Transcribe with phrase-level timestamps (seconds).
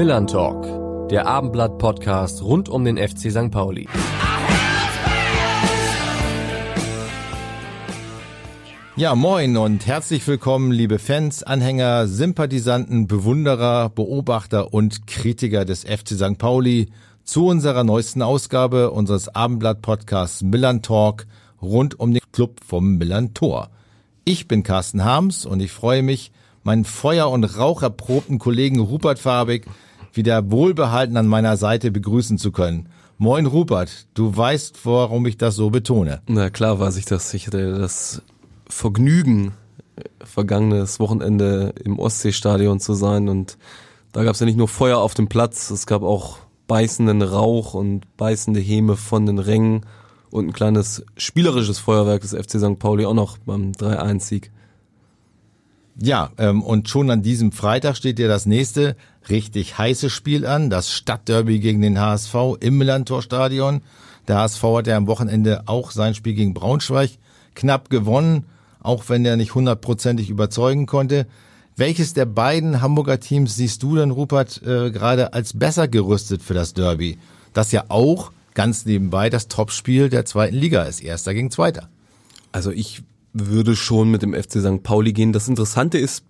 [0.00, 3.50] Millern Talk, der Abendblatt-Podcast rund um den FC St.
[3.50, 3.86] Pauli.
[8.96, 16.12] Ja, moin und herzlich willkommen, liebe Fans, Anhänger, Sympathisanten, Bewunderer, Beobachter und Kritiker des FC
[16.14, 16.38] St.
[16.38, 16.88] Pauli
[17.22, 21.26] zu unserer neuesten Ausgabe unseres Abendblatt-Podcasts Millern Talk
[21.60, 23.68] rund um den Club vom Millern Tor.
[24.24, 29.66] Ich bin Carsten Harms und ich freue mich, meinen Feuer- und Raucherprobten Kollegen Rupert Fabig
[30.12, 32.88] wieder wohlbehalten an meiner Seite begrüßen zu können.
[33.18, 36.22] Moin Rupert, du weißt, warum ich das so betone.
[36.26, 37.34] Na klar weiß ich das.
[37.34, 38.22] Ich hatte das
[38.66, 39.52] Vergnügen,
[40.24, 43.58] vergangenes Wochenende im Ostseestadion zu sein und
[44.12, 47.74] da gab es ja nicht nur Feuer auf dem Platz, es gab auch beißenden Rauch
[47.74, 49.86] und beißende Häme von den Rängen
[50.30, 52.78] und ein kleines spielerisches Feuerwerk des FC St.
[52.78, 54.50] Pauli auch noch beim 3-1-Sieg.
[56.00, 58.96] Ja, ähm, und schon an diesem Freitag steht ja das nächste
[59.28, 63.82] richtig heiße Spiel an, das Stadtderby gegen den HSV im Millantor-Stadion.
[64.28, 67.10] Der HSV hat ja am Wochenende auch sein Spiel gegen Braunschweig
[67.54, 68.46] knapp gewonnen,
[68.80, 71.26] auch wenn er nicht hundertprozentig überzeugen konnte.
[71.76, 76.54] Welches der beiden Hamburger Teams siehst du denn, Rupert, äh, gerade als besser gerüstet für
[76.54, 77.18] das Derby?
[77.52, 81.88] Das ja auch ganz nebenbei das Topspiel der zweiten Liga ist, erster gegen zweiter.
[82.52, 84.82] Also ich würde schon mit dem FC St.
[84.82, 85.32] Pauli gehen.
[85.32, 86.24] Das Interessante ist,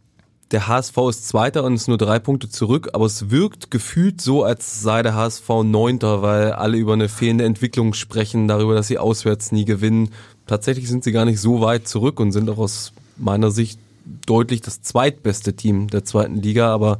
[0.50, 4.42] der HSV ist Zweiter und ist nur drei Punkte zurück, aber es wirkt gefühlt so,
[4.42, 8.98] als sei der HSV Neunter, weil alle über eine fehlende Entwicklung sprechen, darüber, dass sie
[8.98, 10.10] auswärts nie gewinnen.
[10.46, 13.78] Tatsächlich sind sie gar nicht so weit zurück und sind auch aus meiner Sicht
[14.26, 16.98] deutlich das zweitbeste Team der zweiten Liga, aber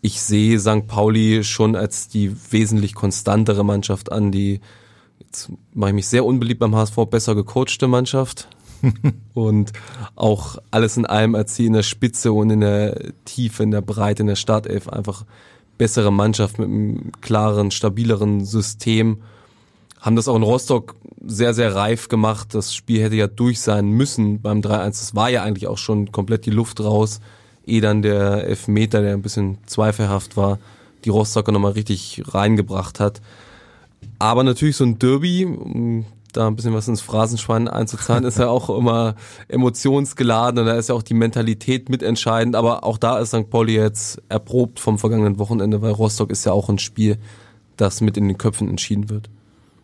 [0.00, 0.86] ich sehe St.
[0.86, 4.60] Pauli schon als die wesentlich konstantere Mannschaft an, die
[5.18, 8.48] jetzt mache ich mich sehr unbeliebt beim HSV, besser gecoachte Mannschaft,
[9.34, 9.72] und
[10.14, 13.80] auch alles in allem als sie in der Spitze und in der Tiefe, in der
[13.80, 15.24] Breite, in der Startelf einfach
[15.78, 19.18] bessere Mannschaft mit einem klaren, stabileren System.
[20.00, 22.54] Haben das auch in Rostock sehr, sehr reif gemacht.
[22.54, 24.86] Das Spiel hätte ja durch sein müssen beim 3-1.
[24.86, 27.20] Das war ja eigentlich auch schon komplett die Luft raus.
[27.66, 30.58] Eh dann der Elfmeter, der ein bisschen zweifelhaft war,
[31.04, 33.20] die Rostocker nochmal richtig reingebracht hat.
[34.18, 36.04] Aber natürlich so ein Derby,
[36.38, 39.14] da ein bisschen was ins Phrasenschwein einzuzahlen, ist ja auch immer
[39.48, 42.56] emotionsgeladen und da ist ja auch die Mentalität mitentscheidend.
[42.56, 43.50] Aber auch da ist St.
[43.50, 47.18] Pauli jetzt erprobt vom vergangenen Wochenende, weil Rostock ist ja auch ein Spiel,
[47.76, 49.28] das mit in den Köpfen entschieden wird.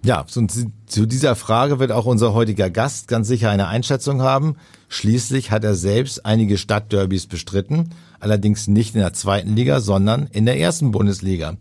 [0.05, 4.57] Ja, zu dieser Frage wird auch unser heutiger Gast ganz sicher eine Einschätzung haben.
[4.89, 7.89] Schließlich hat er selbst einige Stadtderbys bestritten,
[8.21, 11.57] allerdings nicht in der zweiten Liga, sondern in der ersten Bundesliga.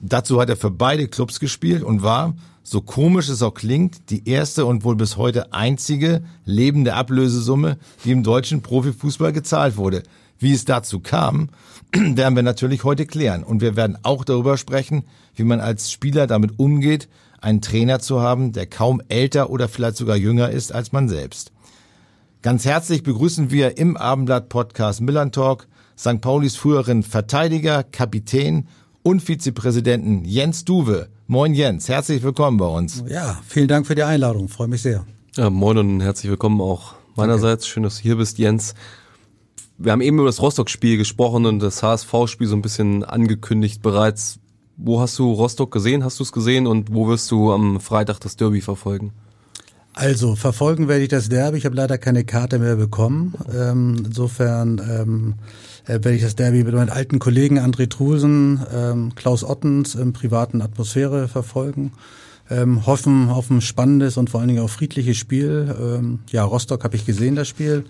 [0.00, 2.32] Dazu hat er für beide Clubs gespielt und war,
[2.64, 8.10] so komisch es auch klingt, die erste und wohl bis heute einzige lebende Ablösesumme, die
[8.10, 10.02] im deutschen Profifußball gezahlt wurde.
[10.38, 11.50] Wie es dazu kam,
[11.92, 13.44] werden wir natürlich heute klären.
[13.44, 15.04] Und wir werden auch darüber sprechen,
[15.36, 17.08] wie man als Spieler damit umgeht,
[17.40, 21.52] einen Trainer zu haben, der kaum älter oder vielleicht sogar jünger ist als man selbst.
[22.40, 26.20] Ganz herzlich begrüßen wir im Abendblatt Podcast Millern Talk St.
[26.20, 28.68] Paulis früheren Verteidiger, Kapitän
[29.02, 31.08] und Vizepräsidenten Jens Duwe.
[31.26, 33.02] Moin Jens, herzlich willkommen bei uns.
[33.08, 35.06] Ja, vielen Dank für die Einladung, freue mich sehr.
[35.36, 37.66] Ja, moin und herzlich willkommen auch meinerseits.
[37.66, 38.74] Schön, dass du hier bist, Jens.
[39.78, 44.38] Wir haben eben über das Rostock-Spiel gesprochen und das HSV-Spiel so ein bisschen angekündigt bereits.
[44.76, 46.04] Wo hast du Rostock gesehen?
[46.04, 49.14] Hast du es gesehen und wo wirst du am Freitag das Derby verfolgen?
[49.94, 51.56] Also verfolgen werde ich das Derby.
[51.56, 53.34] Ich habe leider keine Karte mehr bekommen.
[53.50, 55.34] Ähm, insofern ähm,
[55.86, 60.12] äh, werde ich das Derby mit meinen alten Kollegen André Trulsen, ähm, Klaus Ottens im
[60.12, 61.92] privaten Atmosphäre verfolgen.
[62.50, 65.74] Ähm, hoffen auf ein spannendes und vor allen Dingen auch friedliches Spiel.
[65.80, 67.84] Ähm, ja, Rostock habe ich gesehen, das Spiel.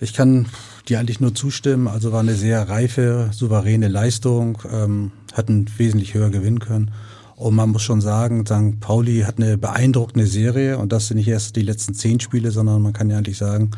[0.00, 0.46] Ich kann
[0.88, 1.86] dir eigentlich nur zustimmen.
[1.88, 6.90] Also war eine sehr reife, souveräne Leistung, ähm, hatten wesentlich höher gewinnen können.
[7.36, 8.80] Und man muss schon sagen, St.
[8.80, 12.82] Pauli hat eine beeindruckende Serie und das sind nicht erst die letzten zehn Spiele, sondern
[12.82, 13.70] man kann ja eigentlich sagen,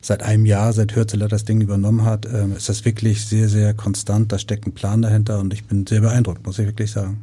[0.00, 3.74] seit einem Jahr, seit Hürzeler das Ding übernommen hat, ähm, ist das wirklich sehr, sehr
[3.74, 4.32] konstant.
[4.32, 7.22] Da steckt ein Plan dahinter und ich bin sehr beeindruckt, muss ich wirklich sagen.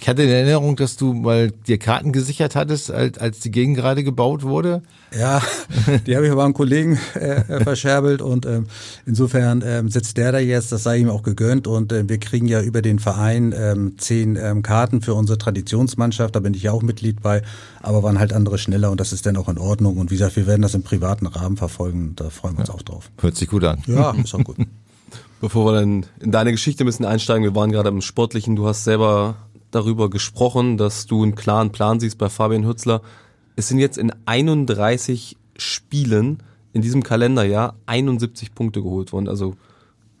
[0.00, 3.76] Ich hatte in Erinnerung, dass du mal dir Karten gesichert hattest, als, als die Gegend
[3.76, 4.82] gerade gebaut wurde.
[5.16, 5.42] Ja,
[6.06, 8.66] die habe ich aber einem Kollegen äh, äh, verscherbelt und ähm,
[9.06, 12.46] insofern ähm, sitzt der da jetzt, das sei ihm auch gegönnt und äh, wir kriegen
[12.46, 16.72] ja über den Verein ähm, zehn ähm, Karten für unsere Traditionsmannschaft, da bin ich ja
[16.72, 17.42] auch Mitglied bei,
[17.80, 20.36] aber waren halt andere schneller und das ist dann auch in Ordnung und wie gesagt,
[20.36, 22.74] wir werden das im privaten Rahmen verfolgen, da freuen wir uns ja.
[22.74, 23.10] auch drauf.
[23.20, 23.82] Hört sich gut an.
[23.86, 24.58] Ja, ist auch gut.
[25.40, 28.66] Bevor wir dann in deine Geschichte ein bisschen einsteigen, wir waren gerade im Sportlichen, du
[28.66, 29.36] hast selber
[29.70, 33.02] darüber gesprochen, dass du einen klaren Plan siehst bei Fabian Hützler.
[33.56, 36.42] Es sind jetzt in 31 Spielen
[36.72, 39.28] in diesem Kalenderjahr 71 Punkte geholt worden.
[39.28, 39.54] Also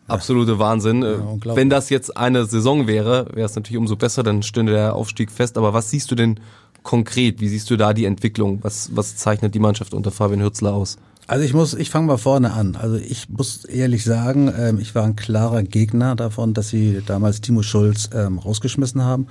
[0.06, 1.02] absolute Wahnsinn.
[1.02, 1.56] Äh, unglaublich.
[1.56, 5.30] Wenn das jetzt eine Saison wäre, wäre es natürlich umso besser, dann stünde der Aufstieg
[5.30, 5.56] fest.
[5.56, 6.40] Aber was siehst du denn
[6.82, 7.40] konkret?
[7.40, 8.58] Wie siehst du da die Entwicklung?
[8.62, 10.98] Was, was zeichnet die Mannschaft unter Fabian Hürzler aus?
[11.28, 12.74] Also ich muss, ich fange mal vorne an.
[12.74, 17.42] Also ich muss ehrlich sagen, ähm, ich war ein klarer Gegner davon, dass sie damals
[17.42, 19.26] Timo Schulz ähm, rausgeschmissen haben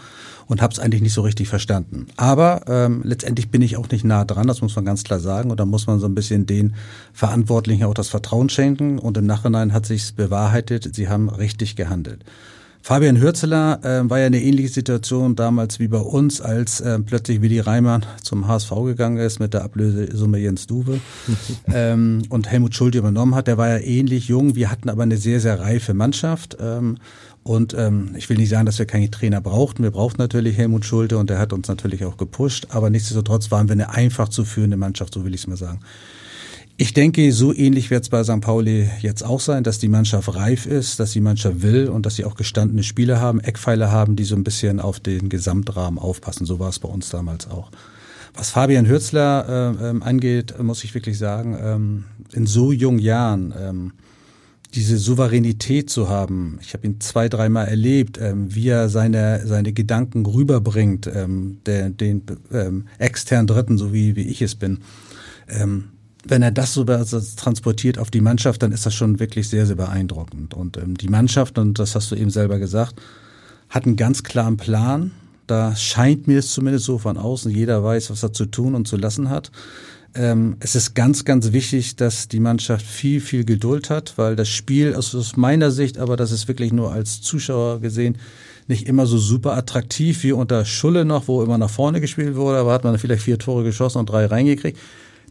[0.45, 2.05] und habe es eigentlich nicht so richtig verstanden.
[2.15, 5.49] Aber ähm, letztendlich bin ich auch nicht nah dran, das muss man ganz klar sagen.
[5.49, 6.75] Und da muss man so ein bisschen den
[7.13, 8.99] Verantwortlichen auch das Vertrauen schenken.
[8.99, 12.23] Und im Nachhinein hat sich's bewahrheitet, sie haben richtig gehandelt.
[12.81, 17.41] Fabian Hürzeler äh, war ja eine ähnliche Situation damals wie bei uns, als äh, plötzlich
[17.41, 20.99] Willi Reimann zum HSV gegangen ist mit der Ablösesumme Jens Duwe
[21.73, 23.47] ähm, und Helmut Schulte übernommen hat.
[23.47, 24.55] Der war ja ähnlich jung.
[24.55, 26.57] Wir hatten aber eine sehr, sehr reife Mannschaft.
[26.61, 26.97] Ähm,
[27.43, 29.81] und ähm, ich will nicht sagen, dass wir keine Trainer brauchten.
[29.81, 32.67] Wir brauchten natürlich Helmut Schulte und der hat uns natürlich auch gepusht.
[32.71, 35.79] Aber nichtsdestotrotz waren wir eine einfach zu führende Mannschaft, so will ich es mal sagen.
[36.79, 38.39] Ich denke, so ähnlich wird es bei St.
[38.39, 42.17] Pauli jetzt auch sein, dass die Mannschaft reif ist, dass die Mannschaft will und dass
[42.17, 46.45] sie auch gestandene Spieler haben, Eckpfeiler haben, die so ein bisschen auf den Gesamtrahmen aufpassen.
[46.45, 47.71] So war es bei uns damals auch.
[48.35, 52.03] Was Fabian Hürzler äh, ähm, angeht, muss ich wirklich sagen, ähm,
[52.33, 53.93] in so jungen Jahren ähm,
[54.75, 56.59] diese Souveränität zu haben.
[56.61, 61.89] Ich habe ihn zwei, dreimal erlebt, ähm, wie er seine, seine Gedanken rüberbringt, ähm, der,
[61.89, 62.21] den
[62.51, 64.81] ähm, externen Dritten, so wie, wie ich es bin.
[65.49, 65.85] Ähm,
[66.29, 69.75] wenn er das so transportiert auf die Mannschaft, dann ist das schon wirklich sehr, sehr
[69.75, 70.53] beeindruckend.
[70.53, 73.01] Und ähm, die Mannschaft, und das hast du eben selber gesagt,
[73.69, 75.11] hat einen ganz klaren Plan.
[75.47, 78.87] Da scheint mir es zumindest so von außen, jeder weiß, was er zu tun und
[78.87, 79.51] zu lassen hat.
[80.13, 84.49] Ähm, es ist ganz, ganz wichtig, dass die Mannschaft viel, viel Geduld hat, weil das
[84.49, 88.17] Spiel also aus meiner Sicht, aber das ist wirklich nur als Zuschauer gesehen,
[88.67, 92.57] nicht immer so super attraktiv wie unter Schulle noch, wo immer nach vorne gespielt wurde,
[92.57, 94.77] aber hat man vielleicht vier Tore geschossen und drei reingekriegt.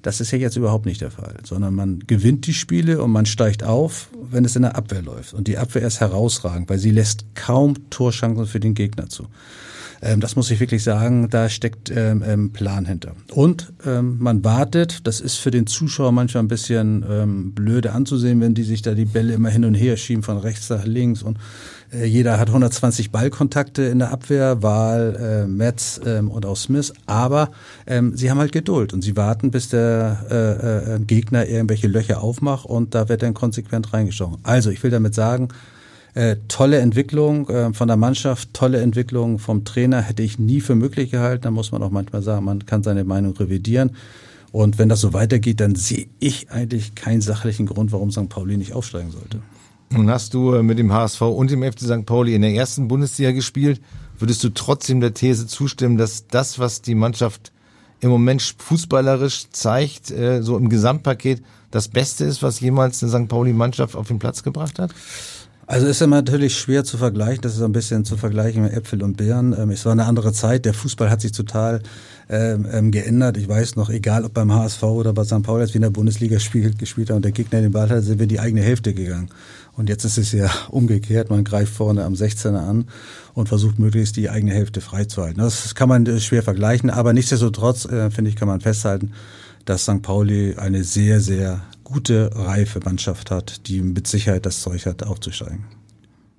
[0.03, 3.27] Das ist ja jetzt überhaupt nicht der Fall, sondern man gewinnt die Spiele und man
[3.27, 5.35] steigt auf, wenn es in der Abwehr läuft.
[5.35, 9.27] Und die Abwehr ist herausragend, weil sie lässt kaum Torschancen für den Gegner zu.
[10.03, 13.13] Ähm, das muss ich wirklich sagen, da steckt ähm, ähm, Plan hinter.
[13.33, 18.41] Und ähm, man wartet, das ist für den Zuschauer manchmal ein bisschen ähm, blöde anzusehen,
[18.41, 21.23] wenn die sich da die Bälle immer hin und her schieben von rechts nach links
[21.23, 21.39] und
[21.93, 26.93] äh, jeder hat 120 Ballkontakte in der Abwehr, Wahl, äh, Metz ähm, und auch Smith,
[27.07, 27.51] aber
[27.87, 32.23] ähm, sie haben halt Geduld und sie warten, bis der äh, äh, Gegner irgendwelche Löcher
[32.23, 34.39] aufmacht und da wird dann konsequent reingestochen.
[34.43, 35.49] Also ich will damit sagen,
[36.17, 40.75] äh, tolle Entwicklung äh, von der Mannschaft, tolle Entwicklung vom Trainer hätte ich nie für
[40.75, 41.43] möglich gehalten.
[41.43, 43.91] Da muss man auch manchmal sagen, man kann seine Meinung revidieren.
[44.51, 48.31] Und wenn das so weitergeht, dann sehe ich eigentlich keinen sachlichen Grund, warum St.
[48.31, 49.43] Pauli nicht aufsteigen sollte.
[49.91, 52.07] Nun hast du äh, mit dem HSV und dem FC St.
[52.07, 53.83] Pauli in der ersten Bundesliga gespielt.
[54.19, 57.53] Würdest du trotzdem der These zustimmen, dass das, was die Mannschaft
[58.01, 63.29] im Moment fußballerisch zeigt, äh, so im Gesamtpaket, das Beste ist, was jemals eine St.
[63.29, 64.95] Pauli-Mannschaft auf den Platz gebracht hat?
[65.69, 67.43] Also ist immer natürlich schwer zu vergleichen.
[67.43, 69.53] Das ist ein bisschen zu vergleichen mit Äpfel und Birnen.
[69.59, 70.65] Ähm, es war eine andere Zeit.
[70.65, 71.83] Der Fußball hat sich total
[72.29, 73.37] ähm, ähm, geändert.
[73.37, 75.43] Ich weiß noch, egal ob beim HSV oder bei St.
[75.43, 78.05] Pauli, als wir in der Bundesliga spielt, gespielt haben und der Gegner den Ball hat,
[78.05, 79.29] sind wir in die eigene Hälfte gegangen.
[79.73, 81.31] Und jetzt ist es ja umgekehrt.
[81.31, 82.85] Man greift vorne am 16er an
[83.35, 85.43] und versucht möglichst die eigene Hälfte freizuhalten.
[85.43, 86.91] Das kann man äh, schwer vergleichen.
[86.91, 89.15] Aber nichtsdestotrotz, äh, finde ich, kann man festhalten,
[89.65, 90.01] dass St.
[90.01, 95.65] Pauli eine sehr, sehr gute, reife Mannschaft hat, die mit Sicherheit das Zeug hat, aufzusteigen.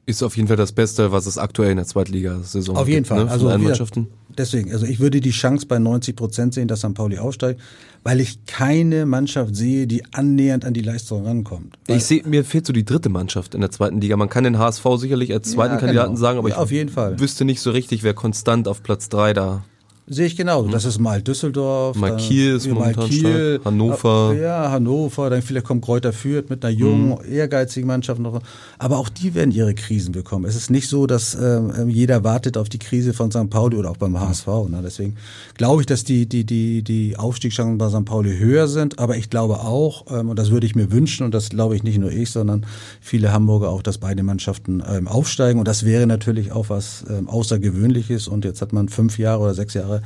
[0.06, 3.08] Ist auf jeden Fall das Beste, was es aktuell in der Zweitligasaison Auf jeden gibt,
[3.08, 3.26] Fall.
[3.26, 4.08] Ne, also Mannschaften.
[4.38, 6.94] deswegen, also ich würde die Chance bei 90 Prozent sehen, dass St.
[6.94, 7.60] Pauli aufsteigt,
[8.04, 11.78] weil ich keine Mannschaft sehe, die annähernd an die Leistung rankommt.
[11.88, 14.16] Weil, Ich sehe, mir fehlt so die dritte Mannschaft in der zweiten Liga.
[14.16, 16.20] Man kann den HSV sicherlich als zweiten Ja, Kandidaten genau.
[16.22, 17.20] sagen, aber Ja, ich Fall.
[17.20, 19.66] wüsste nicht so richtig, wer konstant auf Platz drei da.
[20.10, 20.70] Sehe ich genauso.
[20.70, 21.98] Das ist mal Düsseldorf.
[21.98, 23.60] Mal Kiel ist mal Kiel.
[23.66, 24.34] Hannover.
[24.40, 25.30] Ja, Hannover.
[25.30, 27.34] Dann vielleicht kommt Kräuter Fürth mit einer jungen, Mhm.
[27.34, 28.42] ehrgeizigen Mannschaft noch.
[28.80, 30.46] Aber auch die werden ihre Krisen bekommen.
[30.46, 33.50] Es ist nicht so, dass ähm, jeder wartet auf die Krise von St.
[33.50, 34.48] Pauli oder auch beim HSV.
[34.70, 34.80] Ne?
[34.82, 35.18] Deswegen
[35.56, 38.06] glaube ich, dass die, die, die, die Aufstiegschancen bei St.
[38.06, 39.00] Pauli höher sind.
[39.00, 41.84] Aber ich glaube auch, ähm, und das würde ich mir wünschen, und das glaube ich
[41.84, 42.66] nicht nur ich, sondern
[43.02, 45.60] viele Hamburger auch, dass beide Mannschaften ähm, aufsteigen.
[45.60, 48.30] Und das wäre natürlich auch was ähm, Außergewöhnliches.
[48.30, 49.97] Und jetzt hat man fünf Jahre oder sechs Jahre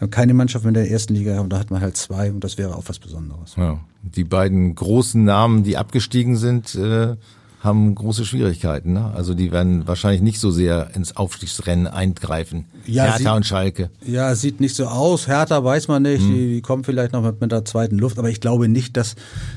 [0.00, 2.58] äh, keine Mannschaft in der ersten Liga und da hat man halt zwei und das
[2.58, 3.56] wäre auch was Besonderes.
[3.56, 3.80] Ja.
[4.02, 7.16] Die beiden großen Namen, die abgestiegen sind, äh,
[7.60, 8.92] haben große Schwierigkeiten.
[8.92, 9.12] Ne?
[9.14, 12.66] Also die werden wahrscheinlich nicht so sehr ins Aufstiegsrennen eingreifen.
[12.86, 13.90] Ja, Hertha sie- und Schalke.
[14.06, 15.26] Ja, es sieht nicht so aus.
[15.26, 16.22] Hertha weiß man nicht.
[16.22, 19.16] Die, die kommen vielleicht noch mit, mit der zweiten Luft, aber ich glaube nicht, dass,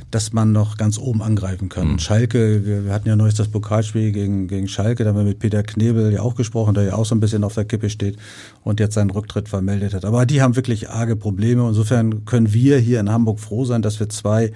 [0.10, 2.00] dass man noch ganz oben angreifen kann.
[2.00, 5.38] Schalke, wir, wir hatten ja neulich das Pokalspiel gegen, gegen Schalke, da haben wir mit
[5.38, 8.18] Peter Knebel ja auch gesprochen, der ja auch so ein bisschen auf der Kippe steht
[8.64, 10.06] und jetzt seinen Rücktritt vermeldet hat.
[10.06, 11.68] Aber die haben wirklich arge Probleme.
[11.68, 14.52] Insofern können wir hier in Hamburg froh sein, dass wir zwei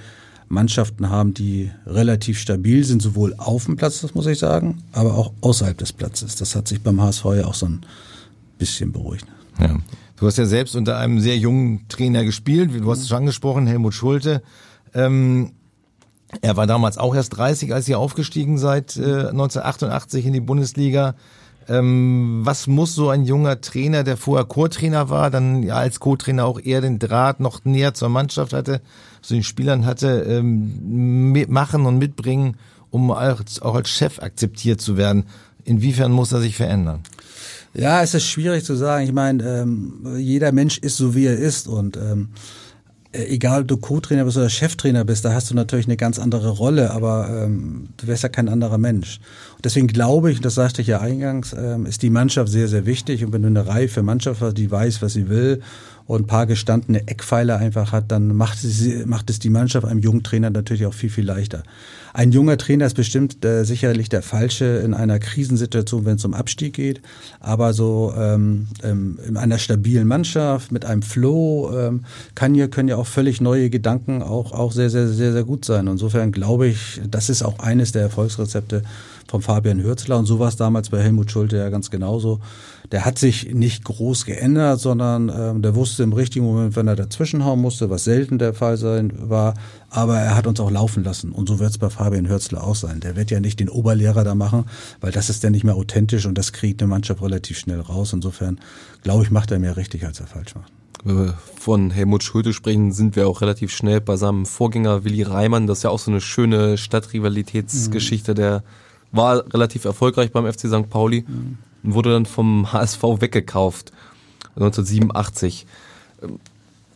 [0.55, 5.13] Mannschaften haben, die relativ stabil sind, sowohl auf dem Platz, das muss ich sagen, aber
[5.15, 6.35] auch außerhalb des Platzes.
[6.35, 7.81] Das hat sich beim HSV ja auch so ein
[8.57, 9.27] bisschen beruhigt.
[9.59, 9.77] Ja.
[10.17, 13.67] Du hast ja selbst unter einem sehr jungen Trainer gespielt, du hast es schon angesprochen,
[13.67, 14.41] Helmut Schulte.
[14.93, 15.51] Ähm,
[16.41, 21.15] er war damals auch erst 30, als ihr aufgestiegen seid, äh, 1988 in die Bundesliga.
[21.67, 26.45] Ähm, was muss so ein junger Trainer, der vorher Co-Trainer war, dann ja als Co-Trainer
[26.45, 28.81] auch eher den Draht noch näher zur Mannschaft hatte,
[29.22, 32.57] zu den Spielern hatte, ähm, machen und mitbringen,
[32.91, 35.25] um auch als Chef akzeptiert zu werden?
[35.63, 37.01] Inwiefern muss er sich verändern?
[37.74, 39.03] Ja, es ist schwierig zu sagen.
[39.03, 42.64] Ich meine, ähm, jeder Mensch ist so, wie er ist und ähm, äh,
[43.27, 46.50] egal ob du Co-Trainer bist oder Cheftrainer bist, da hast du natürlich eine ganz andere
[46.50, 49.19] Rolle, aber ähm, du wärst ja kein anderer Mensch.
[49.55, 52.86] Und deswegen glaube ich, das sagte ich ja eingangs, ähm, ist die Mannschaft sehr, sehr
[52.86, 53.25] wichtig.
[53.25, 55.62] Und wenn du eine reife Mannschaft hast, die weiß, was sie will
[56.05, 60.01] und ein paar gestandene Eckpfeiler einfach hat, dann macht es, macht es die Mannschaft einem
[60.01, 61.63] jungen Trainer natürlich auch viel, viel leichter.
[62.15, 66.34] Ein junger Trainer ist bestimmt äh, sicherlich der falsche in einer Krisensituation, wenn es um
[66.34, 67.01] Abstieg geht.
[67.41, 72.88] Aber so ähm, ähm, in einer stabilen Mannschaft mit einem Flow ähm, kann hier können
[72.88, 75.88] ja auch völlig neue Gedanken auch auch sehr sehr sehr sehr gut sein.
[75.88, 78.84] Insofern glaube ich, das ist auch eines der Erfolgsrezepte
[79.27, 82.39] vom Fabian Hürzler und so war es damals bei Helmut Schulte ja ganz genauso
[82.91, 86.95] der hat sich nicht groß geändert, sondern ähm, der wusste im richtigen Moment, wenn er
[86.95, 89.55] dazwischenhauen musste, was selten der Fall sein war,
[89.89, 91.31] aber er hat uns auch laufen lassen.
[91.31, 92.99] Und so wird es bei Fabian Hürzler auch sein.
[92.99, 94.65] Der wird ja nicht den Oberlehrer da machen,
[95.01, 98.13] weil das ist dann nicht mehr authentisch und das kriegt eine Mannschaft relativ schnell raus.
[98.13, 98.59] Insofern,
[99.03, 100.71] glaube ich, macht er mehr richtig, als er falsch macht.
[101.03, 105.23] Wenn wir von Helmut Schulte sprechen, sind wir auch relativ schnell bei seinem Vorgänger Willi
[105.23, 105.67] Reimann.
[105.67, 108.31] Das ist ja auch so eine schöne Stadtrivalitätsgeschichte.
[108.31, 108.35] Mhm.
[108.35, 108.63] Der
[109.11, 110.89] war relativ erfolgreich beim FC St.
[110.89, 111.25] Pauli.
[111.27, 113.91] Mhm und wurde dann vom HSV weggekauft
[114.55, 115.65] 1987.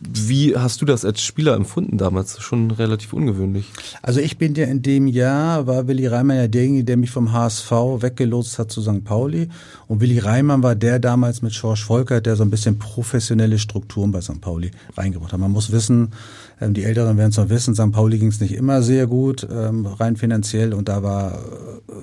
[0.02, 2.40] Wie hast du das als Spieler empfunden damals?
[2.40, 3.66] Schon relativ ungewöhnlich.
[4.00, 7.32] Also ich bin ja in dem Jahr, war Willi Reimann ja derjenige, der mich vom
[7.32, 9.04] HSV weggelotst hat zu St.
[9.04, 9.50] Pauli.
[9.88, 14.10] Und Willi Reimann war der damals mit Schorsch Volkert, der so ein bisschen professionelle Strukturen
[14.10, 14.40] bei St.
[14.40, 15.40] Pauli reingebracht hat.
[15.40, 16.12] Man muss wissen,
[16.60, 17.92] ähm, die Älteren werden es noch wissen, St.
[17.92, 20.74] Pauli ging es nicht immer sehr gut, ähm, rein finanziell.
[20.74, 21.38] Und da war,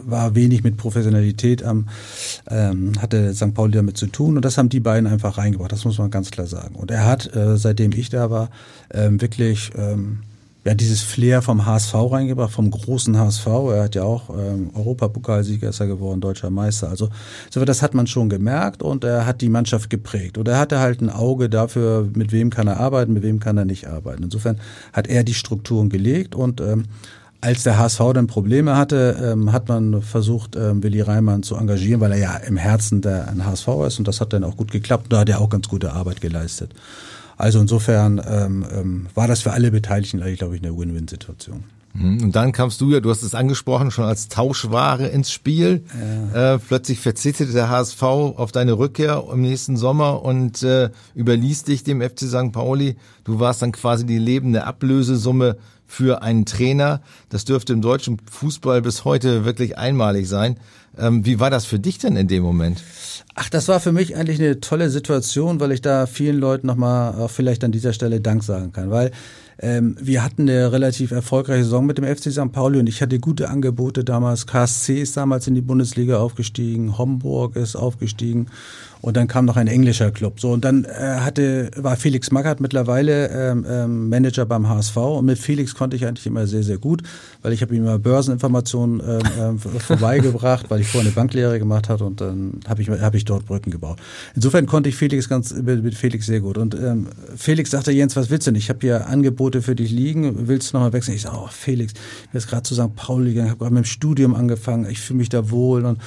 [0.05, 1.87] war wenig mit Professionalität am,
[2.49, 3.53] ähm, hatte St.
[3.53, 4.35] Pauli damit zu tun.
[4.35, 5.71] Und das haben die beiden einfach reingebracht.
[5.71, 6.75] Das muss man ganz klar sagen.
[6.75, 8.49] Und er hat, äh, seitdem ich da war,
[8.91, 10.19] ähm, wirklich ähm,
[10.67, 13.47] ja, dieses Flair vom HSV reingebracht, vom großen HSV.
[13.47, 16.89] Er hat ja auch ähm, Europapokalsieger ist er geworden, deutscher Meister.
[16.89, 17.07] Also
[17.49, 20.37] so das hat man schon gemerkt und er hat die Mannschaft geprägt.
[20.37, 23.57] Und er hatte halt ein Auge dafür, mit wem kann er arbeiten, mit wem kann
[23.57, 24.23] er nicht arbeiten.
[24.23, 24.59] Insofern
[24.91, 26.83] hat er die Strukturen gelegt und ähm,
[27.39, 32.01] als der HSV dann Probleme hatte, ähm, hat man versucht, ähm, Willi Reimann zu engagieren,
[32.01, 34.71] weil er ja im Herzen der ein HSV ist und das hat dann auch gut
[34.71, 35.13] geklappt.
[35.13, 36.73] Da hat er auch ganz gute Arbeit geleistet.
[37.37, 41.63] Also insofern ähm, ähm, war das für alle Beteiligten eigentlich, glaube ich, eine Win-Win-Situation.
[41.93, 42.23] Mhm.
[42.23, 45.83] Und dann kamst du ja, du hast es angesprochen, schon als Tauschware ins Spiel.
[46.33, 46.55] Ja.
[46.55, 51.83] Äh, plötzlich verzichtete der HSV auf deine Rückkehr im nächsten Sommer und äh, überließ dich
[51.83, 52.51] dem FC St.
[52.51, 52.97] Pauli.
[53.23, 57.01] Du warst dann quasi die lebende Ablösesumme für einen Trainer.
[57.29, 60.57] Das dürfte im deutschen Fußball bis heute wirklich einmalig sein.
[60.97, 62.83] Ähm, wie war das für dich denn in dem Moment?
[63.35, 67.15] Ach, das war für mich eigentlich eine tolle Situation, weil ich da vielen Leuten nochmal
[67.15, 69.11] auch vielleicht an dieser Stelle Dank sagen kann, weil
[69.59, 72.51] ähm, wir hatten eine relativ erfolgreiche Saison mit dem FC St.
[72.51, 74.45] Pauli und ich hatte gute Angebote damals.
[74.45, 78.47] KSC ist damals in die Bundesliga aufgestiegen, Homburg ist aufgestiegen
[79.01, 80.39] und dann kam noch ein englischer Club.
[80.39, 85.25] So und dann äh, hatte war Felix Magath mittlerweile ähm, ähm, Manager beim HSV und
[85.25, 87.01] mit Felix konnte ich eigentlich immer sehr sehr gut,
[87.41, 89.01] weil ich habe ihm immer Börseninformationen
[89.39, 93.17] ähm, äh, vorbeigebracht, weil ich vorher eine Banklehre gemacht hatte und dann habe ich habe
[93.17, 93.97] ich dort Brücken gebaut.
[94.35, 98.29] Insofern konnte ich Felix ganz mit Felix sehr gut und ähm, Felix sagte Jens, was
[98.29, 98.57] willst du denn?
[98.57, 101.15] Ich habe hier Angebote für dich liegen, willst du nochmal wechseln?
[101.15, 102.95] Ich sage, oh Felix, ich bin jetzt gerade zu St.
[102.95, 105.99] Pauli gegangen, habe gerade mit dem Studium angefangen, ich fühle mich da wohl und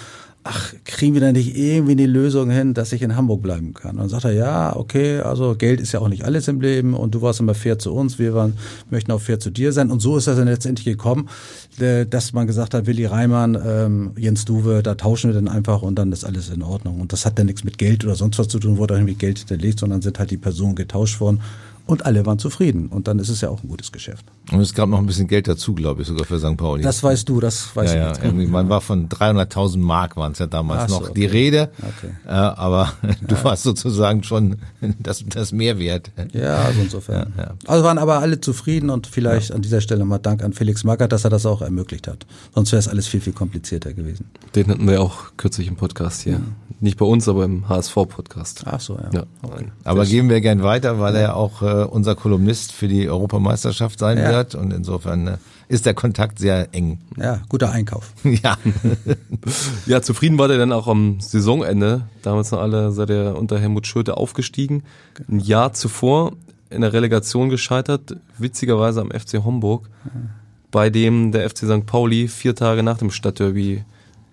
[0.43, 3.93] ach, kriegen wir da nicht irgendwie eine Lösung hin, dass ich in Hamburg bleiben kann?
[3.93, 6.95] Und dann sagt er, ja, okay, also Geld ist ja auch nicht alles im Leben
[6.95, 8.55] und du warst immer fair zu uns, wir waren,
[8.89, 9.91] möchten auch fair zu dir sein.
[9.91, 11.29] Und so ist das dann letztendlich gekommen,
[11.79, 15.83] äh, dass man gesagt hat, Willi Reimann, ähm, Jens Duwe, da tauschen wir dann einfach
[15.83, 17.01] und dann ist alles in Ordnung.
[17.01, 19.07] Und das hat dann nichts mit Geld oder sonst was zu tun, wurde auch nicht
[19.07, 21.41] mit Geld hinterlegt, sondern sind halt die Personen getauscht worden
[21.91, 22.87] und alle waren zufrieden.
[22.87, 24.25] Und dann ist es ja auch ein gutes Geschäft.
[24.53, 26.57] Und es gab noch ein bisschen Geld dazu, glaube ich, sogar für St.
[26.57, 26.85] Pauli.
[26.85, 28.51] Das weißt du, das weiß ja, ich ja, nicht.
[28.51, 31.15] Man war von 300.000 Mark waren es ja damals so, noch okay.
[31.17, 31.71] die Rede.
[31.79, 32.13] Okay.
[32.27, 32.93] Äh, aber
[33.27, 33.45] du ja.
[33.45, 34.57] warst sozusagen schon
[35.01, 36.13] das, das Mehrwert.
[36.33, 37.33] Ja, also insofern.
[37.37, 37.55] Ja, ja.
[37.67, 41.11] Also waren aber alle zufrieden und vielleicht an dieser Stelle mal Dank an Felix Magath,
[41.11, 42.25] dass er das auch ermöglicht hat.
[42.55, 44.31] Sonst wäre es alles viel, viel komplizierter gewesen.
[44.55, 46.41] Den hatten wir auch kürzlich im Podcast hier.
[46.79, 48.63] Nicht bei uns, aber im HSV-Podcast.
[48.65, 49.25] Ach so, ja.
[49.43, 49.67] Okay.
[49.85, 53.99] Aber geben wir gern weiter, weil er auch äh, äh, unser Kolumnist für die Europameisterschaft
[53.99, 54.31] sein Ja.
[54.31, 54.55] wird.
[54.55, 55.37] Und insofern äh,
[55.69, 56.99] ist der Kontakt sehr eng.
[57.17, 58.13] Ja, guter Einkauf.
[58.25, 58.57] ja.
[59.87, 62.03] Ja, zufrieden war der dann auch am Saisonende.
[62.23, 64.83] Damals noch alle, seid ihr unter Helmut Schulte aufgestiegen.
[65.29, 66.33] Ein Jahr zuvor
[66.71, 69.89] in der Relegation gescheitert, witzigerweise am FC Homburg,
[70.71, 71.85] bei dem der FC St.
[71.87, 73.85] Pauli vier Tage nach dem Stadtderby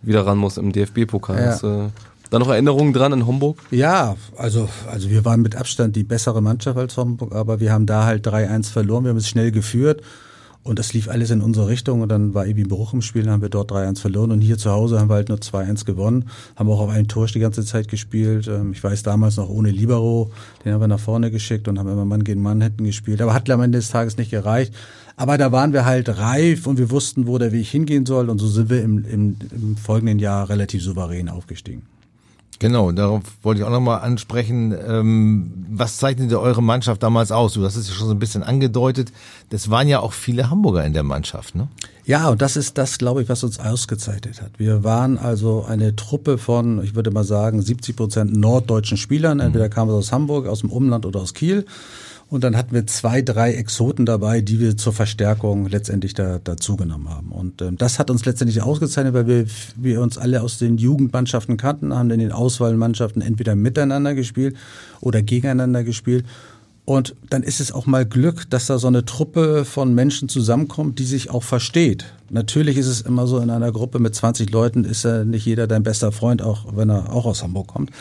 [0.04, 1.40] wieder ran muss im DFB-Pokal.
[1.40, 1.46] Ja.
[1.48, 1.92] Hast du
[2.30, 3.60] da noch Erinnerungen dran in Homburg?
[3.72, 7.86] Ja, also, also wir waren mit Abstand die bessere Mannschaft als Homburg, aber wir haben
[7.86, 10.02] da halt 3-1 verloren, wir haben es schnell geführt
[10.68, 13.32] und das lief alles in unsere Richtung und dann war ein Bruch im Spiel, dann
[13.32, 16.26] haben wir dort 3-1 verloren und hier zu Hause haben wir halt nur 2-1 gewonnen,
[16.58, 18.48] haben auch auf einen Tor die ganze Zeit gespielt.
[18.48, 20.30] Ähm, Ich weiß damals noch ohne Libero,
[20.66, 23.34] den haben wir nach vorne geschickt und haben immer Mann gegen Mann hinten gespielt, aber
[23.34, 24.74] hat am Ende des Tages nicht gereicht.
[25.16, 28.38] Aber da waren wir halt reif und wir wussten, wo der Weg hingehen soll und
[28.38, 31.84] so sind wir im, im, im folgenden Jahr relativ souverän aufgestiegen.
[32.60, 34.76] Genau, darauf wollte ich auch nochmal ansprechen.
[34.88, 37.54] Ähm, was zeichnete eure Mannschaft damals aus?
[37.54, 39.12] Du hast es ja schon so ein bisschen angedeutet.
[39.50, 41.68] Das waren ja auch viele Hamburger in der Mannschaft, ne?
[42.06, 44.52] Ja, und das ist das, glaube ich, was uns ausgezeichnet hat.
[44.58, 49.40] Wir waren also eine Truppe von, ich würde mal sagen, 70 Prozent norddeutschen Spielern.
[49.40, 51.66] Entweder kamen sie aus Hamburg, aus dem Umland oder aus Kiel.
[52.30, 57.10] Und dann hatten wir zwei, drei Exoten dabei, die wir zur Verstärkung letztendlich da, dazugenommen
[57.10, 57.32] haben.
[57.32, 59.46] Und ähm, das hat uns letztendlich ausgezeichnet, weil wir,
[59.78, 64.58] wir uns alle aus den Jugendmannschaften kannten, haben in den Auswahlmannschaften entweder miteinander gespielt
[65.00, 66.26] oder gegeneinander gespielt.
[66.84, 71.00] Und dann ist es auch mal Glück, dass da so eine Truppe von Menschen zusammenkommt,
[71.00, 72.06] die sich auch versteht.
[72.30, 75.68] Natürlich ist es immer so, in einer Gruppe mit 20 Leuten ist ja nicht jeder
[75.68, 77.92] dein bester Freund, auch wenn er auch aus Hamburg kommt.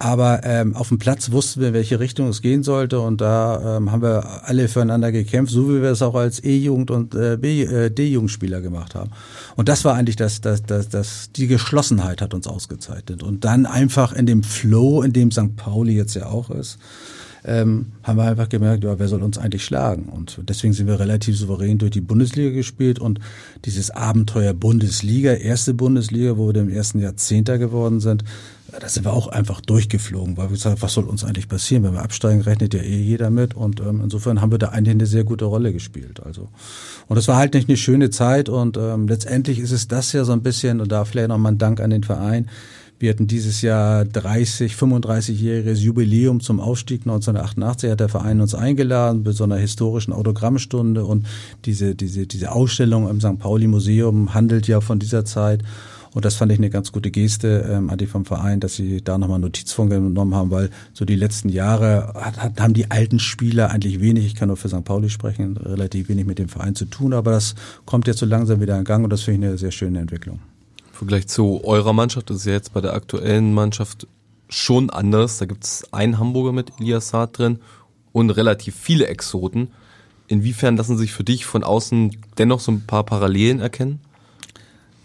[0.00, 3.78] Aber ähm, auf dem Platz wussten wir, in welche Richtung es gehen sollte und da
[3.78, 7.34] ähm, haben wir alle füreinander gekämpft, so wie wir es auch als E-Jugend und äh,
[7.34, 9.10] äh, D-Jugendspieler gemacht haben.
[9.56, 13.24] Und das war eigentlich das, das, das, das, die Geschlossenheit hat uns ausgezeichnet.
[13.24, 15.56] Und dann einfach in dem Flow, in dem St.
[15.56, 16.78] Pauli jetzt ja auch ist,
[17.44, 20.04] ähm, haben wir einfach gemerkt, ja, wer soll uns eigentlich schlagen?
[20.04, 23.20] Und deswegen sind wir relativ souverän durch die Bundesliga gespielt und
[23.64, 28.22] dieses Abenteuer Bundesliga, erste Bundesliga, wo wir im ersten Jahr Zehnter geworden sind,
[28.80, 31.84] da sind wir auch einfach durchgeflogen, weil wir gesagt haben, was soll uns eigentlich passieren?
[31.84, 34.94] Wenn wir absteigen, rechnet ja eh jeder mit und ähm, insofern haben wir da eigentlich
[34.94, 36.20] eine sehr gute Rolle gespielt.
[36.24, 36.48] Also
[37.06, 40.24] und es war halt nicht eine schöne Zeit und ähm, letztendlich ist es das ja
[40.24, 42.48] so ein bisschen und da vielleicht nochmal ein Dank an den Verein.
[43.00, 47.92] Wir hatten dieses Jahr 30, 35-jähriges Jubiläum zum Aufstieg 1988.
[47.92, 51.24] Hat der Verein uns eingeladen bei so einer historischen Autogrammstunde und
[51.64, 53.38] diese, diese, diese Ausstellung im St.
[53.38, 55.62] Pauli Museum handelt ja von dieser Zeit.
[56.14, 59.02] Und das fand ich eine ganz gute Geste ähm, an die vom Verein, dass sie
[59.02, 62.90] da nochmal Notiz von genommen haben, weil so die letzten Jahre hat, hat, haben die
[62.90, 64.84] alten Spieler eigentlich wenig, ich kann nur für St.
[64.84, 68.60] Pauli sprechen, relativ wenig mit dem Verein zu tun, aber das kommt jetzt so langsam
[68.60, 70.40] wieder in Gang und das finde ich eine sehr schöne Entwicklung.
[70.90, 74.06] Im Vergleich zu eurer Mannschaft, ist ja jetzt bei der aktuellen Mannschaft
[74.48, 75.38] schon anders.
[75.38, 77.58] Da gibt es einen Hamburger mit Elias Saad drin
[78.12, 79.68] und relativ viele Exoten.
[80.26, 84.00] Inwiefern lassen sich für dich von außen dennoch so ein paar Parallelen erkennen?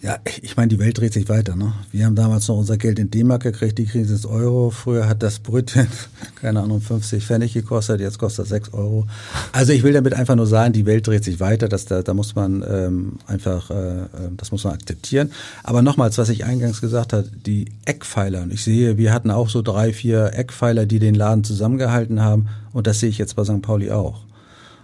[0.04, 1.56] Ja, ich meine, die Welt dreht sich weiter.
[1.56, 1.72] Ne?
[1.94, 4.70] Wir haben damals noch unser Geld in D-Mark gekriegt, die kriegen jetzt Euro.
[4.70, 5.88] Früher hat das Brötchen,
[6.36, 9.08] keine Ahnung, 50 Pfennig gekostet, jetzt kostet es 6 Euro.
[9.54, 11.70] Also ich will damit einfach nur sagen, die Welt dreht sich weiter.
[11.70, 15.32] Das, da, da muss man ähm, einfach, äh, das muss man akzeptieren.
[15.64, 18.42] Aber nochmals, was ich eingangs gesagt habe, die Eckpfeiler.
[18.42, 22.50] Und ich sehe, wir hatten auch so drei, vier Eckpfeiler, die den Laden zusammengehalten haben.
[22.74, 23.62] Und das sehe ich jetzt bei St.
[23.62, 24.20] Pauli auch.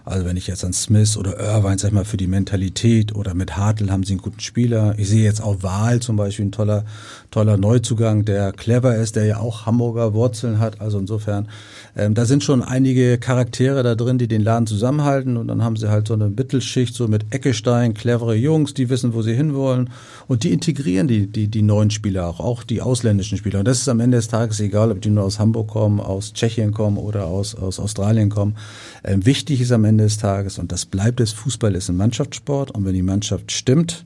[0.04, 3.34] Also wenn ich jetzt an Smith oder Irvine, sag ich mal, für die Mentalität oder
[3.34, 4.94] mit Hartl haben sie einen guten Spieler.
[4.96, 6.84] Ich sehe jetzt auch Wahl zum Beispiel ein toller,
[7.30, 10.80] toller Neuzugang, der clever ist, der ja auch Hamburger Wurzeln hat.
[10.80, 11.48] Also insofern,
[11.96, 15.76] ähm, da sind schon einige Charaktere da drin, die den Laden zusammenhalten und dann haben
[15.76, 19.90] sie halt so eine Mittelschicht, so mit Eckestein, clevere Jungs, die wissen, wo sie hinwollen
[20.28, 23.58] und die integrieren die, die, die neuen Spieler auch, auch die ausländischen Spieler.
[23.60, 26.32] Und das ist am Ende des Tages egal, ob die nur aus Hamburg kommen, aus
[26.32, 28.56] Tschechien kommen oder aus, aus Australien kommen.
[29.04, 32.70] Ähm, wichtig ist am Ende des Tages, und das bleibt es, Fußball ist ein Mannschaftssport
[32.70, 34.04] und wenn die Mannschaft stimmt,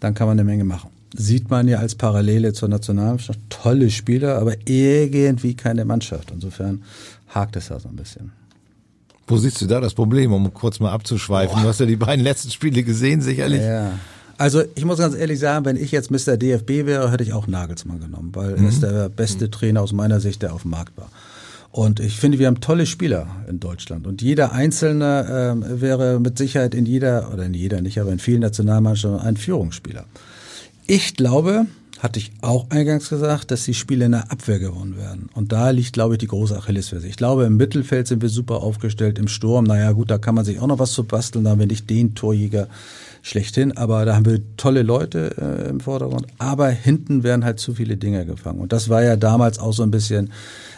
[0.00, 0.90] dann kann man eine Menge machen.
[1.16, 6.30] Sieht man ja als Parallele zur Nationalmannschaft, tolle Spieler, aber irgendwie keine Mannschaft.
[6.30, 6.82] Insofern
[7.28, 8.32] hakt es da so ein bisschen.
[9.26, 11.62] Wo siehst du da das Problem, um kurz mal abzuschweifen?
[11.62, 13.60] Du hast ja die beiden letzten Spiele gesehen, sicherlich.
[13.60, 13.92] Ja.
[14.38, 16.36] Also ich muss ganz ehrlich sagen, wenn ich jetzt Mr.
[16.36, 20.20] DFB wäre, hätte ich auch Nagelsmann genommen, weil er ist der beste Trainer aus meiner
[20.20, 21.10] Sicht, der auf dem Markt war.
[21.78, 24.08] Und ich finde, wir haben tolle Spieler in Deutschland.
[24.08, 28.18] Und jeder Einzelne ähm, wäre mit Sicherheit in jeder, oder in jeder nicht, aber in
[28.18, 30.04] vielen Nationalmannschaften ein Führungsspieler.
[30.88, 31.66] Ich glaube,
[32.00, 35.30] hatte ich auch eingangs gesagt, dass die Spiele in der Abwehr gewonnen werden.
[35.34, 37.06] Und da liegt, glaube ich, die große Achillesferse.
[37.06, 40.44] Ich glaube, im Mittelfeld sind wir super aufgestellt, im Sturm, naja gut, da kann man
[40.44, 42.66] sich auch noch was zu basteln, da wir nicht den Torjäger
[43.22, 47.74] schlechthin, aber da haben wir tolle Leute äh, im Vordergrund, aber hinten werden halt zu
[47.74, 48.58] viele Dinger gefangen.
[48.58, 50.30] Und das war ja damals auch so ein bisschen,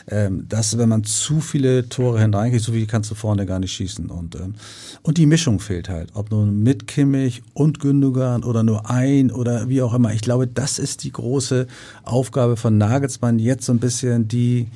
[0.09, 3.73] ähm, dass wenn man zu viele Tore hineinkriegt, so viel kannst du vorne gar nicht
[3.73, 4.11] schießen.
[4.11, 4.55] Und, ähm,
[5.03, 9.69] und die Mischung fehlt halt, ob nun mit Kimmich und Gündogan oder nur ein oder
[9.69, 10.13] wie auch immer.
[10.13, 11.67] Ich glaube, das ist die große
[12.05, 14.69] Aufgabe von Nagelsmann, jetzt so ein bisschen die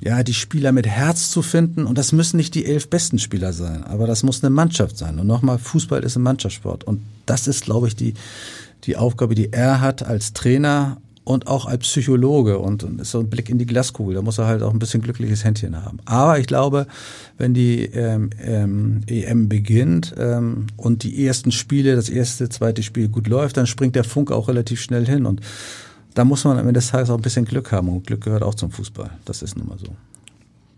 [0.00, 1.84] ja, die Spieler mit Herz zu finden.
[1.84, 5.18] Und das müssen nicht die elf besten Spieler sein, aber das muss eine Mannschaft sein.
[5.18, 6.84] Und nochmal, Fußball ist ein Mannschaftssport.
[6.84, 8.14] Und das ist, glaube ich, die,
[8.84, 13.20] die Aufgabe, die er hat als Trainer und auch als Psychologe und, und ist so
[13.20, 14.14] ein Blick in die Glaskugel.
[14.14, 15.98] Da muss er halt auch ein bisschen glückliches Händchen haben.
[16.04, 16.86] Aber ich glaube,
[17.38, 23.08] wenn die ähm, ähm, EM beginnt ähm, und die ersten Spiele, das erste, zweite Spiel
[23.08, 25.40] gut läuft, dann springt der Funk auch relativ schnell hin und
[26.14, 28.42] da muss man am Ende des Tages auch ein bisschen Glück haben und Glück gehört
[28.42, 29.10] auch zum Fußball.
[29.24, 29.86] Das ist nun mal so.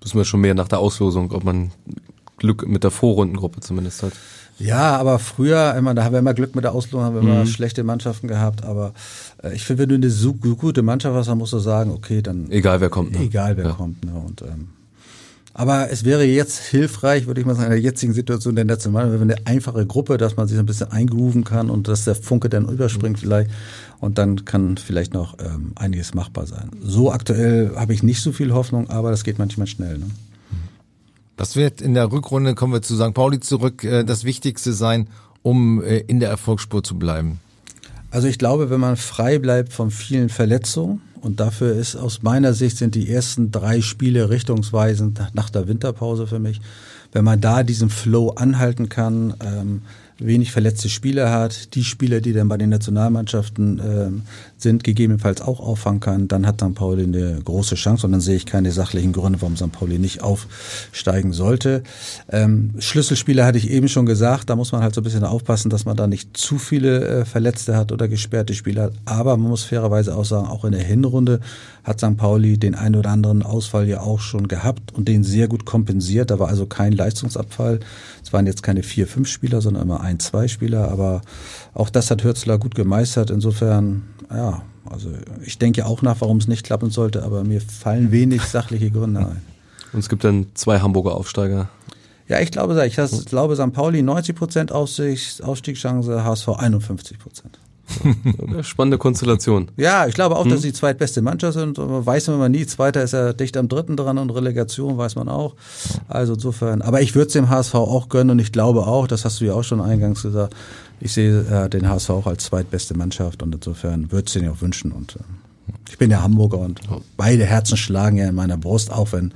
[0.02, 1.70] Wissen wir schon mehr nach der Auslosung, ob man
[2.42, 4.12] Glück mit der Vorrundengruppe zumindest hat.
[4.58, 7.44] Ja, aber früher, immer, da haben wir immer Glück mit der Auslosung, haben wir immer
[7.44, 7.46] mhm.
[7.46, 8.64] schlechte Mannschaften gehabt.
[8.64, 8.92] Aber
[9.42, 12.20] äh, ich finde, wenn du eine so gute Mannschaft hast, dann musst du sagen, okay,
[12.20, 12.50] dann.
[12.50, 13.12] Egal wer kommt.
[13.12, 13.24] Ne?
[13.24, 13.72] Egal wer ja.
[13.72, 14.04] kommt.
[14.04, 14.12] Ne?
[14.12, 14.68] Und ähm,
[15.54, 19.20] aber es wäre jetzt hilfreich, würde ich mal sagen, in der jetzigen Situation der Nationalmannschaft,
[19.20, 22.48] wenn eine einfache Gruppe, dass man sich ein bisschen eingrooven kann und dass der Funke
[22.48, 23.50] dann überspringt vielleicht.
[24.00, 26.70] Und dann kann vielleicht noch ähm, einiges machbar sein.
[26.82, 29.98] So aktuell habe ich nicht so viel Hoffnung, aber das geht manchmal schnell.
[29.98, 30.06] Ne?
[31.36, 33.14] Was wird in der Rückrunde, kommen wir zu St.
[33.14, 35.08] Pauli zurück, äh, das Wichtigste sein,
[35.42, 37.40] um äh, in der Erfolgsspur zu bleiben?
[38.10, 42.52] Also ich glaube, wenn man frei bleibt von vielen Verletzungen, und dafür ist aus meiner
[42.52, 46.60] Sicht sind die ersten drei Spiele richtungsweisend nach der Winterpause für mich.
[47.12, 49.82] Wenn man da diesen Flow anhalten kann, ähm,
[50.18, 54.22] wenig verletzte Spieler hat, die Spieler, die dann bei den Nationalmannschaften ähm,
[54.62, 56.74] sind, gegebenenfalls auch auffangen kann, dann hat St.
[56.74, 59.72] Pauli eine große Chance und dann sehe ich keine sachlichen Gründe, warum St.
[59.72, 61.82] Pauli nicht aufsteigen sollte.
[62.30, 65.70] Ähm, Schlüsselspieler hatte ich eben schon gesagt, da muss man halt so ein bisschen aufpassen,
[65.70, 68.94] dass man da nicht zu viele äh, Verletzte hat oder gesperrte Spieler hat.
[69.04, 71.40] Aber man muss fairerweise auch sagen, auch in der Hinrunde
[71.84, 72.16] hat St.
[72.16, 76.30] Pauli den einen oder anderen Ausfall ja auch schon gehabt und den sehr gut kompensiert.
[76.30, 77.80] Da war also kein Leistungsabfall.
[78.22, 80.90] Es waren jetzt keine vier, fünf Spieler, sondern immer ein, zwei Spieler.
[80.90, 81.22] Aber
[81.74, 83.30] auch das hat Hürzler gut gemeistert.
[83.30, 84.02] Insofern,
[84.36, 85.10] ja, also
[85.44, 89.20] ich denke auch nach, warum es nicht klappen sollte, aber mir fallen wenig sachliche Gründe
[89.20, 89.42] ein.
[89.92, 91.68] Und es gibt dann zwei Hamburger Aufsteiger.
[92.28, 93.72] Ja, ich glaube, ich glaube, St.
[93.72, 97.58] Pauli 90 Prozent Aufstiegschance, HSV 51 Prozent.
[98.62, 99.70] Spannende Konstellation.
[99.76, 100.60] Ja, ich glaube auch, dass hm.
[100.60, 101.76] sie die zweitbeste Mannschaft sind.
[101.78, 102.66] Weiß man nie.
[102.66, 105.54] Zweiter ist ja dicht am dritten dran und Relegation weiß man auch.
[106.08, 106.80] Also insofern.
[106.82, 109.44] Aber ich würde es dem HSV auch gönnen und ich glaube auch, das hast du
[109.44, 110.54] ja auch schon eingangs gesagt,
[111.02, 114.52] ich sehe äh, den HSV auch als zweitbeste Mannschaft und insofern würde es den ja
[114.52, 114.92] auch wünschen.
[114.92, 116.80] Und äh, ich bin ja Hamburger und
[117.16, 119.34] beide Herzen schlagen ja in meiner Brust, auch wenn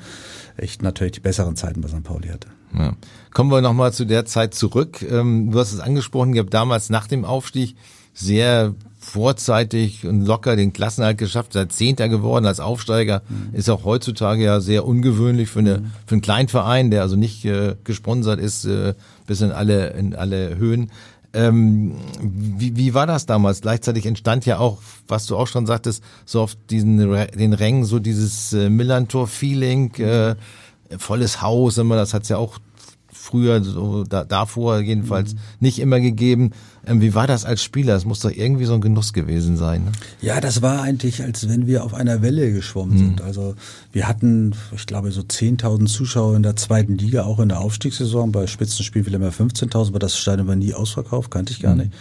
[0.58, 2.04] ich natürlich die besseren Zeiten bei St.
[2.04, 2.48] Pauli hatte.
[2.72, 2.94] Ja.
[3.34, 5.02] Kommen wir nochmal zu der Zeit zurück.
[5.02, 7.76] Ähm, du hast es angesprochen, ihr habt damals nach dem Aufstieg
[8.14, 8.74] sehr
[9.06, 13.54] vorzeitig und locker den Klassenhalt geschafft, seid Zehnter geworden als Aufsteiger, mhm.
[13.54, 15.92] ist auch heutzutage ja sehr ungewöhnlich für, eine, mhm.
[16.06, 18.94] für einen kleinen Verein, der also nicht äh, gesponsert ist äh,
[19.26, 20.90] bis in alle, in alle Höhen.
[21.36, 23.60] Ähm, wie, wie war das damals?
[23.60, 27.98] Gleichzeitig entstand ja auch, was du auch schon sagtest, so auf diesen den Rängen so
[27.98, 30.34] dieses äh, Millantor-Feeling, äh,
[30.96, 32.58] volles Haus, immer das hat's ja auch
[33.12, 35.38] früher, so da, davor jedenfalls mhm.
[35.60, 36.52] nicht immer gegeben.
[36.86, 37.94] Ähm, wie war das als Spieler?
[37.94, 39.84] Das muss doch irgendwie so ein Genuss gewesen sein.
[39.84, 39.92] Ne?
[40.22, 42.98] Ja, das war eigentlich, als wenn wir auf einer Welle geschwommen mhm.
[42.98, 43.22] sind.
[43.22, 43.56] Also
[43.92, 48.30] wir hatten, ich glaube, so 10.000 Zuschauer in der zweiten Liga, auch in der Aufstiegssaison.
[48.30, 51.82] Bei Spitzenspielen vielleicht mal 15.000, aber das Stadion war nie ausverkauft, kannte ich gar mhm.
[51.82, 51.92] nicht.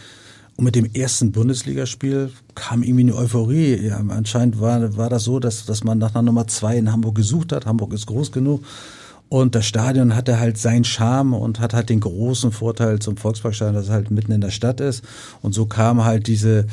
[0.57, 3.87] Und mit dem ersten Bundesligaspiel kam irgendwie eine Euphorie.
[3.87, 7.15] Ja, anscheinend war, war das so, dass, dass man nach einer Nummer zwei in Hamburg
[7.15, 7.65] gesucht hat.
[7.65, 8.63] Hamburg ist groß genug.
[9.27, 13.73] Und das Stadion hatte halt seinen Charme und hat halt den großen Vorteil zum Volksparkstadion,
[13.73, 15.03] dass es halt mitten in der Stadt ist.
[15.41, 16.67] Und so kam halt diese,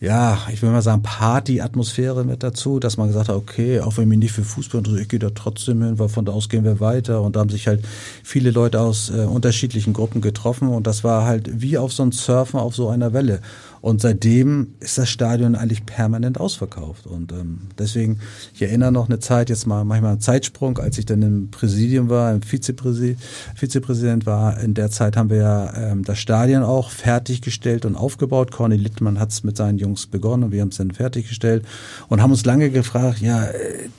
[0.00, 4.08] ja, ich will mal sagen, Party-Atmosphäre mit dazu, dass man gesagt hat, okay, auch wenn
[4.08, 6.64] mich nicht für Fußball interessiert, ich gehe da trotzdem hin, weil von da aus gehen
[6.64, 7.22] wir weiter.
[7.22, 7.84] Und da haben sich halt
[8.22, 10.68] viele Leute aus äh, unterschiedlichen Gruppen getroffen.
[10.68, 13.40] Und das war halt wie auf so ein Surfen auf so einer Welle.
[13.86, 17.06] Und seitdem ist das Stadion eigentlich permanent ausverkauft.
[17.06, 18.18] Und ähm, deswegen,
[18.52, 22.08] ich erinnere noch eine Zeit, jetzt mal manchmal einen Zeitsprung, als ich dann im Präsidium
[22.08, 23.20] war, im Vizepräsident,
[23.54, 24.58] Vizepräsident war.
[24.58, 28.50] In der Zeit haben wir ja ähm, das Stadion auch fertiggestellt und aufgebaut.
[28.50, 31.64] Corny Littmann hat es mit seinen Jungs begonnen und wir haben es dann fertiggestellt
[32.08, 33.46] und haben uns lange gefragt, ja,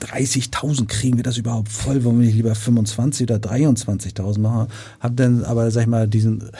[0.02, 2.04] 30.000 kriegen wir das überhaupt voll?
[2.04, 4.68] Wollen wir nicht lieber 25 oder 23.000 machen?
[5.00, 6.50] Haben dann aber, sag ich mal, diesen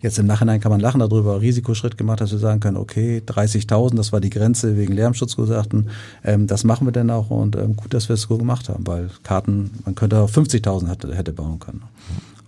[0.00, 3.96] Jetzt im Nachhinein kann man lachen darüber, Risikoschritt gemacht, dass wir sagen können, okay, 30.000,
[3.96, 5.90] das war die Grenze wegen Lärmschutzgutachten,
[6.24, 8.86] ähm, das machen wir dann auch und ähm, gut, dass wir es so gemacht haben,
[8.86, 11.82] weil Karten, man könnte auch 50.000 hätte, hätte bauen können.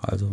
[0.01, 0.31] Also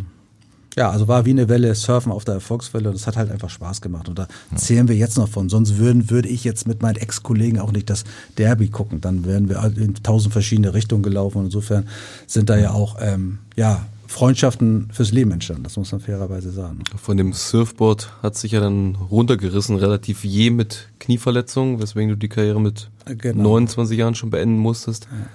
[0.78, 3.50] ja, also war wie eine Welle Surfen auf der Erfolgswelle und es hat halt einfach
[3.50, 4.08] Spaß gemacht.
[4.08, 5.50] Und da zählen wir jetzt noch von.
[5.50, 8.06] Sonst würden, würde ich jetzt mit meinen Ex-Kollegen auch nicht das
[8.38, 9.02] Derby gucken.
[9.02, 11.40] Dann wären wir in tausend verschiedene Richtungen gelaufen.
[11.40, 11.88] Und insofern
[12.28, 15.64] sind da ja auch, ähm, ja, Freundschaften fürs Leben entstanden.
[15.64, 16.80] Das muss man fairerweise sagen.
[16.98, 22.28] Von dem Surfboard hat sich ja dann runtergerissen, relativ je mit Knieverletzungen, weswegen du die
[22.28, 23.44] Karriere mit genau.
[23.44, 25.08] 29 Jahren schon beenden musstest.
[25.12, 25.28] Ja.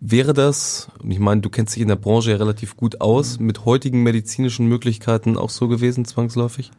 [0.00, 3.40] Wäre das, und ich meine, du kennst dich in der Branche ja relativ gut aus,
[3.40, 6.70] mit heutigen medizinischen Möglichkeiten auch so gewesen, zwangsläufig?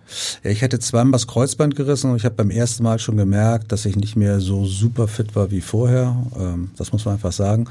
[0.41, 3.73] Ja, ich hatte zweimal das Kreuzband gerissen und ich habe beim ersten Mal schon gemerkt,
[3.73, 6.15] dass ich nicht mehr so super fit war wie vorher.
[6.39, 7.65] Ähm, das muss man einfach sagen.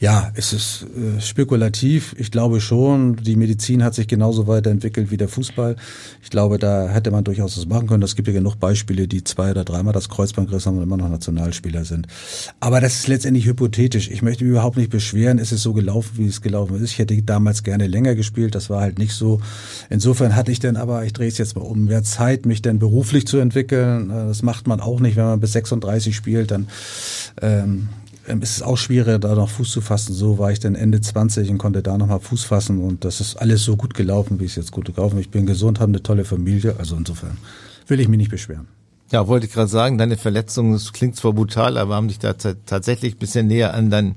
[0.00, 2.16] Ja, es ist äh, spekulativ.
[2.18, 5.76] Ich glaube schon, die Medizin hat sich genauso weiterentwickelt wie der Fußball.
[6.22, 8.02] Ich glaube, da hätte man durchaus was machen können.
[8.02, 10.96] Es gibt ja genug Beispiele, die zwei oder dreimal das Kreuzband gerissen haben und immer
[10.96, 12.06] noch Nationalspieler sind.
[12.60, 14.08] Aber das ist letztendlich hypothetisch.
[14.10, 16.92] Ich möchte überhaupt nicht beschweren, ist es so gelaufen, wie es gelaufen ist.
[16.92, 19.40] Ich hätte damals gerne länger gespielt, das war halt nicht so.
[19.90, 22.78] Insofern hatte ich dann aber, ich drehe es jetzt mal um, mehr Zeit, mich dann
[22.78, 24.10] beruflich zu entwickeln.
[24.10, 26.68] Äh, das macht man auch nicht, wenn man bis 36 spielt, dann
[27.42, 27.88] ähm,
[28.28, 30.14] ähm, ist es auch schwieriger, da noch Fuß zu fassen.
[30.14, 33.34] So war ich dann Ende 20 und konnte da nochmal Fuß fassen und das ist
[33.34, 35.26] alles so gut gelaufen, wie es jetzt gut gelaufen ist.
[35.26, 37.36] Ich bin gesund, habe eine tolle Familie, also insofern
[37.88, 38.68] will ich mich nicht beschweren.
[39.10, 42.32] Ja, wollte ich gerade sagen, deine Verletzung, das klingt zwar brutal, aber haben dich da
[42.32, 44.14] tatsächlich ein bisschen näher an dein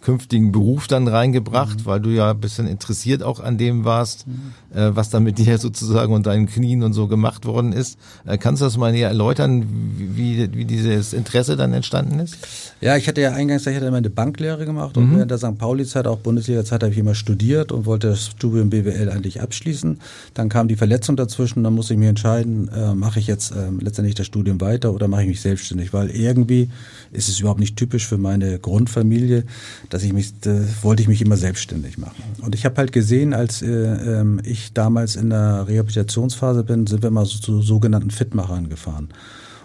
[0.00, 1.86] künftigen Beruf dann reingebracht, mhm.
[1.86, 4.52] weil du ja ein bisschen interessiert auch an dem warst, mhm.
[4.78, 7.98] äh, was da mit dir sozusagen und deinen Knien und so gemacht worden ist.
[8.26, 12.36] Äh, kannst du das mal näher erläutern, wie, wie dieses Interesse dann entstanden ist?
[12.80, 15.16] Ja, ich hatte ja eingangs, ich hatte immer eine Banklehre gemacht und mhm.
[15.16, 15.58] während der St.
[15.58, 19.98] Pauli-Zeit, auch Bundesliga-Zeit, habe ich immer studiert und wollte das Studium BWL eigentlich abschließen.
[20.34, 23.70] Dann kam die Verletzung dazwischen, dann musste ich mich entscheiden, äh, mache ich jetzt äh,
[23.80, 26.70] letztendlich das Studium weiter oder mache ich mich selbstständig, weil irgendwie
[27.12, 29.44] ist es überhaupt nicht typisch für meine Grundfamilie,
[29.88, 32.22] dass ich mich, da wollte ich mich immer selbstständig machen.
[32.40, 37.02] Und ich habe halt gesehen, als äh, ähm, ich damals in der Rehabilitationsphase bin, sind
[37.02, 39.08] wir mal so zu sogenannten Fitmachern gefahren.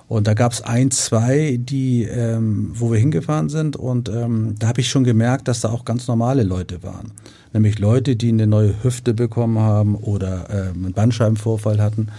[0.08, 3.76] Und da gab es ein, zwei, die, ähm, wo wir hingefahren sind.
[3.76, 7.12] Und ähm, da habe ich schon gemerkt, dass da auch ganz normale Leute waren.
[7.54, 12.10] Nämlich Leute, die eine neue Hüfte bekommen haben oder ähm, einen Bandscheibenvorfall hatten.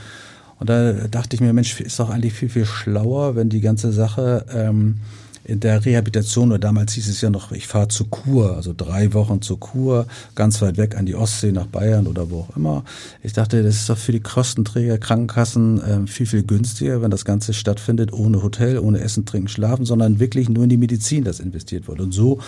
[0.58, 3.92] Und da dachte ich mir, Mensch, ist doch eigentlich viel, viel schlauer, wenn die ganze
[3.92, 5.00] Sache ähm,
[5.44, 9.12] in der Rehabilitation, oder damals hieß es ja noch, ich fahre zur Kur, also drei
[9.12, 12.82] Wochen zur Kur, ganz weit weg an die Ostsee nach Bayern oder wo auch immer.
[13.22, 17.26] Ich dachte, das ist doch für die Kostenträger, Krankenkassen äh, viel, viel günstiger, wenn das
[17.26, 21.40] Ganze stattfindet, ohne Hotel, ohne Essen, Trinken, Schlafen, sondern wirklich nur in die Medizin, das
[21.40, 22.00] investiert wird.
[22.00, 22.38] Und so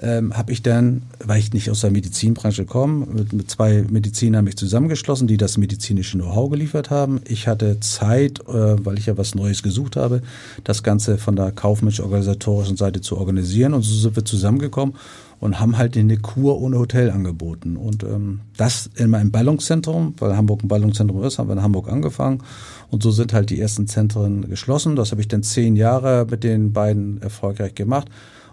[0.00, 4.44] ähm, habe ich dann, weil ich nicht aus der Medizinbranche komme, mit, mit zwei Medizinern
[4.44, 7.20] mich zusammengeschlossen, die das medizinische Know-how geliefert haben.
[7.28, 10.22] Ich hatte Zeit, äh, weil ich ja was Neues gesucht habe,
[10.64, 13.74] das Ganze von der kaufmännischen Organisation organisatorischen Seite zu organisieren.
[13.74, 14.94] Und so sind wir zusammengekommen
[15.40, 17.76] und haben halt eine Kur ohne Hotel angeboten.
[17.76, 21.88] Und ähm, das in meinem Ballungszentrum, weil Hamburg ein Ballungszentrum ist, haben wir in Hamburg
[21.88, 22.42] angefangen.
[22.90, 24.96] Und so sind halt die ersten Zentren geschlossen.
[24.96, 28.08] Das habe ich dann zehn Jahre mit den beiden erfolgreich gemacht.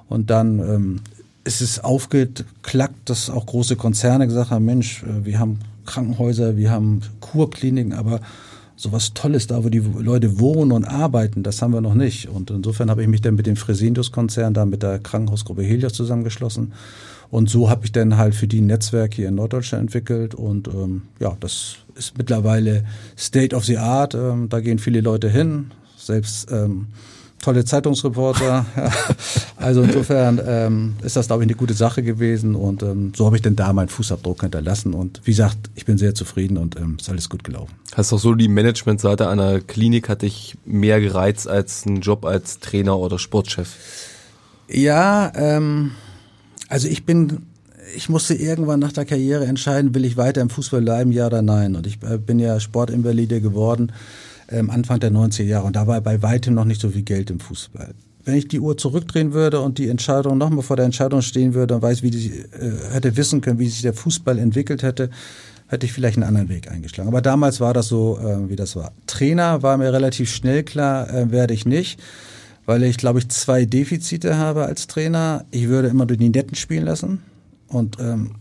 [0.09, 1.01] Und dann ähm,
[1.43, 6.71] ist es aufgeklackt, dass auch große Konzerne gesagt haben, Mensch, äh, wir haben Krankenhäuser, wir
[6.71, 8.19] haben Kurkliniken, aber
[8.77, 12.29] sowas Tolles da, wo die Leute wohnen und arbeiten, das haben wir noch nicht.
[12.29, 16.73] Und insofern habe ich mich dann mit dem Fresenius-Konzern, da mit der Krankenhausgruppe Helios zusammengeschlossen.
[17.29, 20.35] Und so habe ich dann halt für die ein Netzwerk hier in Norddeutschland entwickelt.
[20.35, 22.85] Und ähm, ja, das ist mittlerweile
[23.17, 24.13] State of the Art.
[24.13, 25.71] Ähm, da gehen viele Leute hin.
[25.97, 26.87] Selbst ähm,
[27.41, 28.65] tolle Zeitungsreporter.
[29.57, 33.35] also insofern ähm, ist das, glaube ich, eine gute Sache gewesen und ähm, so habe
[33.35, 36.97] ich denn da meinen Fußabdruck hinterlassen und wie gesagt, ich bin sehr zufrieden und ähm,
[36.99, 37.73] ist alles gut gelaufen.
[37.93, 42.59] Hast auch so die Managementseite einer Klinik hat dich mehr gereizt als ein Job als
[42.59, 43.75] Trainer oder Sportchef?
[44.69, 45.91] Ja, ähm,
[46.69, 47.43] also ich bin
[47.95, 51.41] ich musste irgendwann nach der Karriere entscheiden, will ich weiter im Fußball bleiben, ja oder
[51.41, 51.75] nein.
[51.75, 53.93] Und ich äh, bin ja Sportinvalide geworden
[54.49, 55.65] ähm, Anfang der 90er Jahre.
[55.65, 57.93] Und da war bei weitem noch nicht so viel Geld im Fußball.
[58.25, 61.75] Wenn ich die Uhr zurückdrehen würde und die Entscheidung nochmal vor der Entscheidung stehen würde
[61.75, 65.09] und weiß, wie die, äh, hätte wissen können, wie sich der Fußball entwickelt hätte,
[65.67, 67.09] hätte ich vielleicht einen anderen Weg eingeschlagen.
[67.09, 68.91] Aber damals war das so, äh, wie das war.
[69.05, 72.01] Trainer war mir relativ schnell klar, äh, werde ich nicht,
[72.65, 75.45] weil ich, glaube ich, zwei Defizite habe als Trainer.
[75.51, 77.21] Ich würde immer durch die Netten spielen lassen
[77.67, 78.35] und ähm,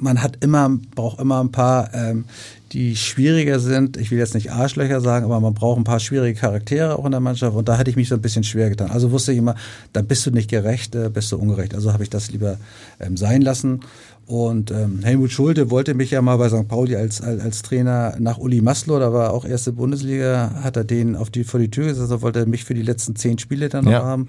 [0.00, 2.24] man hat immer, braucht immer ein paar, ähm,
[2.72, 3.96] die schwieriger sind.
[3.96, 7.12] Ich will jetzt nicht Arschlöcher sagen, aber man braucht ein paar schwierige Charaktere auch in
[7.12, 7.56] der Mannschaft.
[7.56, 8.90] Und da hätte ich mich so ein bisschen schwer getan.
[8.90, 9.54] Also wusste ich immer,
[9.92, 11.74] da bist du nicht gerecht, äh, bist du ungerecht.
[11.74, 12.58] Also habe ich das lieber
[13.00, 13.80] ähm, sein lassen.
[14.28, 16.68] Und ähm, Helmut Schulte wollte mich ja mal bei St.
[16.68, 20.84] Pauli als, als, als Trainer nach Uli Maslow, da war auch erste Bundesliga, hat er
[20.84, 23.38] den auf die, vor die Tür gesetzt, also wollte er mich für die letzten zehn
[23.38, 24.04] Spiele dann noch ja.
[24.04, 24.28] haben.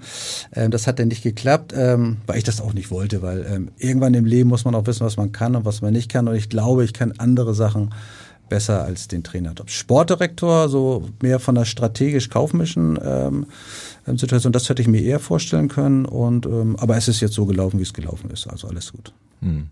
[0.54, 3.72] Ähm, das hat dann nicht geklappt, ähm, weil ich das auch nicht wollte, weil ähm,
[3.76, 6.28] irgendwann im Leben muss man auch wissen, was man kann und was man nicht kann.
[6.28, 7.92] Und ich glaube, ich kann andere Sachen
[8.48, 9.68] besser als den Trainerjob.
[9.68, 13.46] Sportdirektor, so mehr von der strategisch-kaufmischen ähm,
[14.06, 16.06] ähm, Situation, das hätte ich mir eher vorstellen können.
[16.06, 18.46] Und ähm, aber es ist jetzt so gelaufen, wie es gelaufen ist.
[18.46, 19.12] Also alles gut.
[19.42, 19.68] Hm.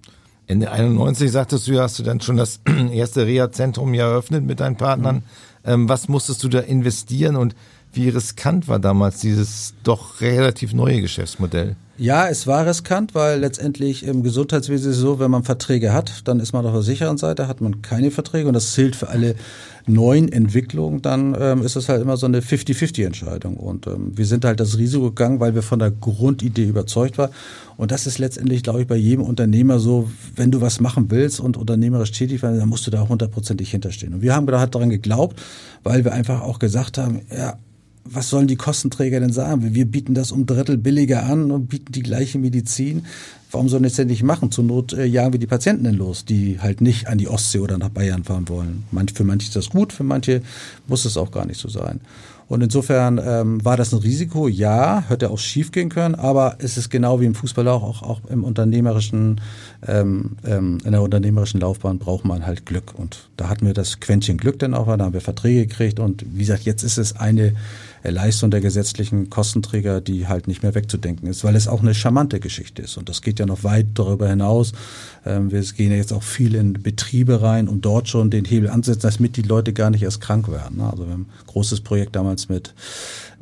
[0.48, 2.60] Ende 91 sagtest du, hast du dann schon das
[2.92, 5.16] erste Reha-Zentrum ja eröffnet mit deinen Partnern.
[5.16, 5.22] Mhm.
[5.64, 7.54] Ähm, was musstest du da investieren und
[7.92, 11.76] wie riskant war damals dieses doch relativ neue Geschäftsmodell?
[12.00, 16.28] Ja, es war riskant, weil letztendlich im Gesundheitswesen ist es so, wenn man Verträge hat,
[16.28, 19.08] dann ist man auf der sicheren Seite, hat man keine Verträge und das zählt für
[19.08, 19.34] alle
[19.88, 23.56] neuen Entwicklungen, dann ähm, ist es halt immer so eine 50-50-Entscheidung.
[23.56, 27.30] Und ähm, wir sind halt das Risiko gegangen, weil wir von der Grundidee überzeugt waren.
[27.76, 31.40] Und das ist letztendlich, glaube ich, bei jedem Unternehmer so, wenn du was machen willst
[31.40, 34.14] und unternehmerisch tätig werden, dann musst du da hundertprozentig hinterstehen.
[34.14, 35.40] Und wir haben halt daran geglaubt,
[35.82, 37.58] weil wir einfach auch gesagt haben, ja,
[38.10, 39.74] was sollen die Kostenträger denn sagen?
[39.74, 43.04] Wir bieten das um Drittel billiger an und bieten die gleiche Medizin.
[43.50, 44.50] Warum sollen wir das denn nicht machen?
[44.50, 47.60] Zur Not äh, jagen wir die Patienten denn los, die halt nicht an die Ostsee
[47.60, 48.84] oder nach Bayern fahren wollen.
[49.14, 50.42] Für manche ist das gut, für manche
[50.86, 52.00] muss es auch gar nicht so sein.
[52.48, 56.78] Und insofern ähm, war das ein Risiko, ja, hätte auch schief gehen können, aber es
[56.78, 59.42] ist genau wie im Fußball auch, auch, auch im unternehmerischen,
[59.86, 62.94] ähm, ähm, in der unternehmerischen Laufbahn braucht man halt Glück.
[62.96, 66.24] Und da hatten wir das Quäntchen Glück dann auch, da haben wir Verträge gekriegt und
[66.32, 67.52] wie gesagt, jetzt ist es eine
[68.12, 72.40] Leistung der gesetzlichen Kostenträger, die halt nicht mehr wegzudenken ist, weil es auch eine charmante
[72.40, 72.96] Geschichte ist.
[72.96, 74.72] Und das geht ja noch weit darüber hinaus.
[75.24, 78.70] Ähm, wir gehen ja jetzt auch viel in Betriebe rein, um dort schon den Hebel
[78.70, 80.78] anzusetzen, damit die Leute gar nicht erst krank werden.
[80.78, 80.90] Ne?
[80.90, 82.74] Also wir haben ein großes Projekt damals mit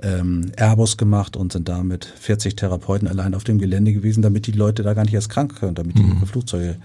[0.03, 4.47] ähm, Airbus gemacht und sind da mit 40 Therapeuten allein auf dem Gelände gewesen, damit
[4.47, 6.17] die Leute da gar nicht erst krank können, damit die mhm.
[6.17, 6.77] ihre Flugzeuge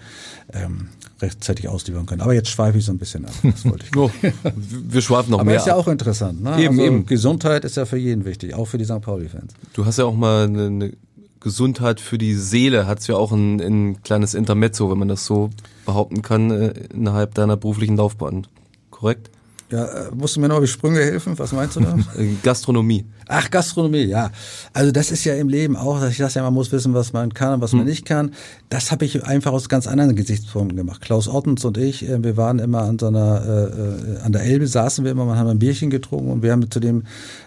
[0.53, 0.87] ähm,
[1.21, 2.21] rechtzeitig ausliefern können.
[2.21, 3.33] Aber jetzt schweife ich so ein bisschen ab.
[3.43, 4.09] Das wollte ich oh,
[4.55, 5.55] wir schweifen noch Aber mehr.
[5.55, 6.41] Aber ist ja auch interessant.
[6.41, 6.57] Ne?
[6.61, 7.05] Eben, also eben.
[7.05, 9.01] Gesundheit ist ja für jeden wichtig, auch für die St.
[9.01, 9.53] Pauli-Fans.
[9.73, 10.93] Du hast ja auch mal eine, eine
[11.41, 15.49] Gesundheit für die Seele, hat's ja auch ein, ein kleines Intermezzo, wenn man das so
[15.85, 18.47] behaupten kann, äh, innerhalb deiner beruflichen Laufbahn.
[18.89, 19.30] Korrekt?
[19.71, 21.39] Ja, äh, musst du mir noch die Sprünge helfen?
[21.39, 21.95] Was meinst du da?
[22.43, 23.05] Gastronomie.
[23.27, 24.29] Ach, Gastronomie, ja.
[24.73, 27.13] Also das ist ja im Leben auch, dass ich das ja, man muss wissen, was
[27.13, 27.79] man kann und was hm.
[27.79, 28.31] man nicht kann.
[28.69, 31.01] Das habe ich einfach aus ganz anderen Gesichtspunkten gemacht.
[31.01, 34.43] Klaus Ottens und ich, äh, wir waren immer an so einer, äh, äh, an der
[34.43, 37.03] Elbe saßen wir immer, man haben ein Bierchen getrunken und wir haben zu dem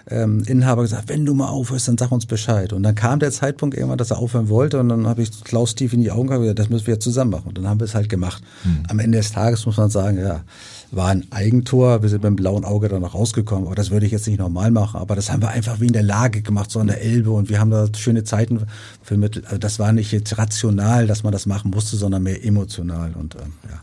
[0.09, 2.73] ähm, Inhaber gesagt, wenn du mal aufhörst, dann sag uns Bescheid.
[2.73, 5.75] Und dann kam der Zeitpunkt irgendwann, dass er aufhören wollte und dann habe ich Klaus
[5.75, 7.49] tief in die Augen gesagt, das müssen wir jetzt zusammen machen.
[7.49, 8.43] Und dann haben wir es halt gemacht.
[8.63, 8.85] Hm.
[8.89, 10.41] Am Ende des Tages muss man sagen, ja,
[10.91, 12.03] war ein Eigentor.
[12.03, 13.67] Wir sind mit dem blauen Auge dann noch rausgekommen.
[13.67, 15.01] Aber das würde ich jetzt nicht normal machen.
[15.01, 17.31] Aber das haben wir einfach wie in der Lage gemacht, so an der Elbe.
[17.31, 18.67] Und wir haben da schöne Zeiten
[19.03, 19.47] vermittelt.
[19.47, 23.13] Also das war nicht jetzt rational, dass man das machen musste, sondern mehr emotional.
[23.15, 23.81] Und ähm, ja.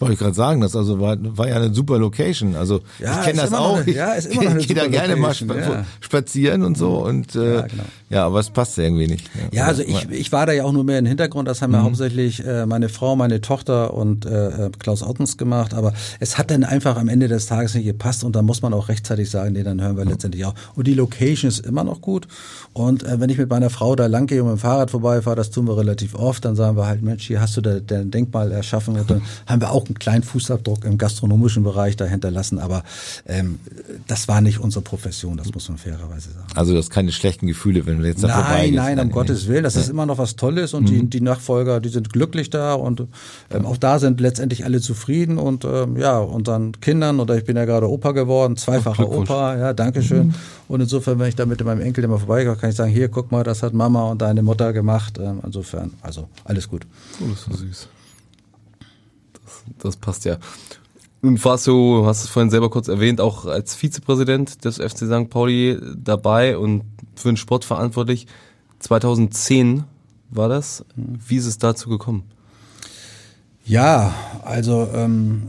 [0.00, 2.56] Wollte ich gerade sagen, das also war, war ja eine super Location.
[2.56, 3.76] Also ja, ich kenne das auch.
[3.76, 5.84] Eine, ja, ist immer noch eine ich gehe da gerne Location, mal spa ja.
[6.00, 7.82] spazieren und so und äh, ja, genau.
[8.10, 9.30] Ja, aber es passt irgendwie nicht.
[9.34, 11.46] Ja, ja also ich, ich war da ja auch nur mehr im Hintergrund.
[11.46, 11.84] Das haben ja mhm.
[11.84, 15.74] hauptsächlich äh, meine Frau, meine Tochter und äh, äh, Klaus Ottens gemacht.
[15.74, 18.74] Aber es hat dann einfach am Ende des Tages nicht gepasst und da muss man
[18.74, 20.10] auch rechtzeitig sagen, nee, dann hören wir mhm.
[20.10, 20.54] letztendlich auch.
[20.74, 22.26] Und die Location ist immer noch gut.
[22.72, 25.36] Und äh, wenn ich mit meiner Frau da lang gehe und mit dem Fahrrad vorbeifahre,
[25.36, 28.10] das tun wir relativ oft, dann sagen wir halt, Mensch, hier hast du da, dein
[28.10, 28.96] Denkmal erschaffen.
[29.06, 32.82] Dann haben wir auch einen kleinen Fußabdruck im gastronomischen Bereich da hinterlassen, aber
[33.26, 33.60] ähm,
[34.08, 36.46] das war nicht unsere Profession, das muss man fairerweise sagen.
[36.56, 38.74] Also du hast keine schlechten Gefühle, wenn du jetzt da nein.
[38.74, 40.86] Nein, um Gottes Willen, das ist immer noch was Tolles und mhm.
[40.86, 43.06] die, die Nachfolger, die sind glücklich da und
[43.50, 47.56] ähm, auch da sind letztendlich alle zufrieden und ähm, ja, unseren Kindern, oder ich bin
[47.56, 50.28] ja gerade Opa geworden, zweifacher Opa, ja, Dankeschön.
[50.28, 50.34] Mhm.
[50.68, 53.32] Und insofern, wenn ich da mit meinem Enkel immer vorbeigehe, kann ich sagen, hier, guck
[53.32, 55.18] mal, das hat Mama und deine Mutter gemacht.
[55.18, 56.86] Ähm, insofern, also alles gut.
[57.20, 57.88] Oh, das ist so süß
[59.78, 60.38] das passt ja.
[61.22, 65.28] Nun warst du, hast es vorhin selber kurz erwähnt, auch als Vizepräsident des FC St.
[65.28, 68.26] Pauli dabei und für den Sport verantwortlich.
[68.78, 69.84] 2010
[70.30, 70.84] war das.
[70.96, 72.24] Wie ist es dazu gekommen?
[73.66, 75.42] Ja, also ähm,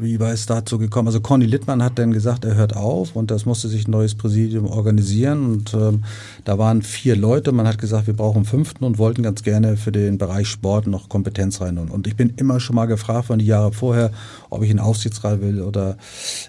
[0.00, 1.08] wie war es dazu gekommen?
[1.08, 4.14] Also Conny Littmann hat dann gesagt, er hört auf und das musste sich ein neues
[4.14, 6.04] Präsidium organisieren und ähm,
[6.44, 7.52] da waren vier Leute.
[7.52, 10.86] Man hat gesagt, wir brauchen einen fünften und wollten ganz gerne für den Bereich Sport
[10.86, 11.78] noch Kompetenz rein.
[11.78, 14.10] Und ich bin immer schon mal gefragt von die Jahre vorher,
[14.50, 15.96] ob ich in den Aufsichtsrat will oder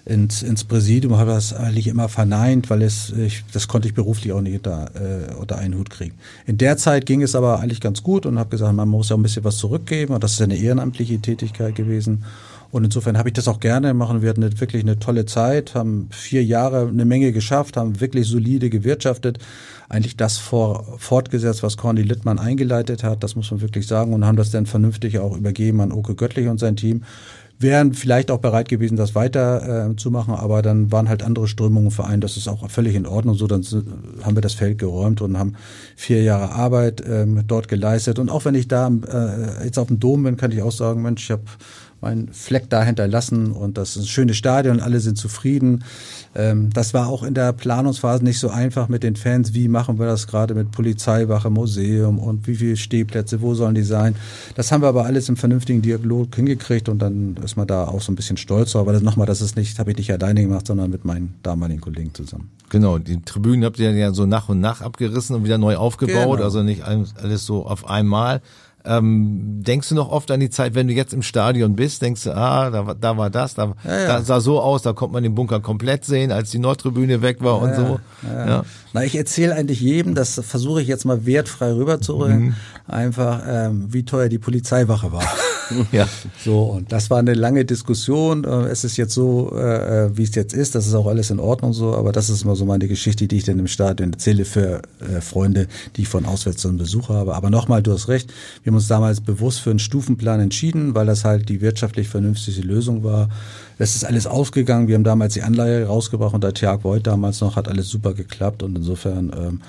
[0.04, 1.16] ins, ins Präsidium.
[1.16, 4.90] Habe das eigentlich immer verneint, weil es ich, das konnte ich beruflich auch nicht unter,
[4.94, 6.14] äh, unter einen Hut kriegen.
[6.46, 9.16] In der Zeit ging es aber eigentlich ganz gut und habe gesagt, man muss ja
[9.16, 12.24] ein bisschen was zurückgeben und das ist eine ehrenamtliche Tätigkeit gewesen.
[12.70, 14.22] Und insofern habe ich das auch gerne machen.
[14.22, 18.70] Wir hatten wirklich eine tolle Zeit, haben vier Jahre eine Menge geschafft, haben wirklich solide
[18.70, 19.38] gewirtschaftet.
[19.88, 24.24] Eigentlich das vor, fortgesetzt, was Corny Littmann eingeleitet hat, das muss man wirklich sagen, und
[24.24, 27.02] haben das dann vernünftig auch übergeben an Oke Göttlich und sein Team
[27.60, 31.46] wären vielleicht auch bereit gewesen, das weiter äh, zu machen, aber dann waren halt andere
[31.46, 32.24] Strömungen vereint.
[32.24, 33.34] Das ist auch völlig in Ordnung.
[33.34, 33.62] So, dann
[34.22, 35.56] haben wir das Feld geräumt und haben
[35.94, 38.18] vier Jahre Arbeit ähm, dort geleistet.
[38.18, 41.02] Und auch wenn ich da äh, jetzt auf dem Dom bin, kann ich auch sagen,
[41.02, 41.42] Mensch, ich habe
[42.00, 45.84] meinen Fleck da hinterlassen und das ist ein schönes Stadion, alle sind zufrieden.
[46.34, 49.52] Ähm, das war auch in der Planungsphase nicht so einfach mit den Fans.
[49.54, 53.82] Wie machen wir das gerade mit Polizeiwache, Museum und wie viele Stehplätze, wo sollen die
[53.82, 54.14] sein?
[54.54, 58.00] Das haben wir aber alles im vernünftigen Dialog hingekriegt und dann ist man da auch
[58.00, 58.82] so ein bisschen stolz drauf.
[58.82, 61.80] Aber das nochmal, das ist nicht, habe ich nicht alleine gemacht, sondern mit meinen damaligen
[61.80, 62.50] Kollegen zusammen.
[62.70, 66.36] Genau, die Tribünen habt ihr ja so nach und nach abgerissen und wieder neu aufgebaut,
[66.36, 66.44] Genau.
[66.44, 68.40] also nicht alles so auf einmal.
[68.84, 72.24] Ähm, denkst du noch oft an die Zeit, wenn du jetzt im Stadion bist, denkst
[72.24, 74.06] du, ah, da, war- da war das, da, Ja, ja.
[74.06, 77.38] da sah so aus, da konnte man den Bunker komplett sehen, als die Nordtribüne weg
[77.42, 78.00] war und so.
[78.22, 78.46] Ja.
[78.46, 78.62] Ja.
[78.94, 82.54] Na, ich erzähle eigentlich jedem, das versuche ich jetzt mal wertfrei rüberzubringen, Mhm.
[82.90, 85.22] Einfach, ähm, wie teuer die Polizeiwache war.
[85.92, 86.08] Ja.
[86.44, 88.42] So, und das war eine lange Diskussion.
[88.42, 90.74] Äh, Es ist jetzt so, äh, äh, wie es jetzt ist.
[90.74, 91.94] Das ist auch alles in Ordnung so.
[91.94, 95.20] Aber das ist immer so meine Geschichte, die ich dann im Stadion erzähle für äh,
[95.20, 97.36] Freunde, die ich von auswärts so einen Besuch habe.
[97.36, 98.32] Aber nochmal, du hast recht.
[98.64, 102.62] Wir haben uns damals bewusst für einen Stufenplan entschieden, weil das halt die wirtschaftlich vernünftigste
[102.62, 103.28] Lösung war.
[103.80, 104.88] Das ist alles ausgegangen.
[104.88, 108.12] Wir haben damals die Anleihe rausgebracht und der Tjag Voigt damals noch hat alles super
[108.12, 109.60] geklappt und insofern ähm,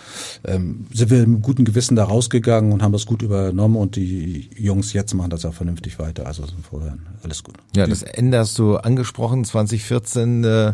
[0.43, 4.49] ähm, sind wir mit gutem Gewissen da rausgegangen und haben das gut übernommen und die
[4.57, 6.27] Jungs jetzt machen das ja vernünftig weiter.
[6.27, 7.55] Also vorher alles gut.
[7.73, 9.45] Ja, das Ende hast du angesprochen.
[9.45, 10.73] 2014 äh,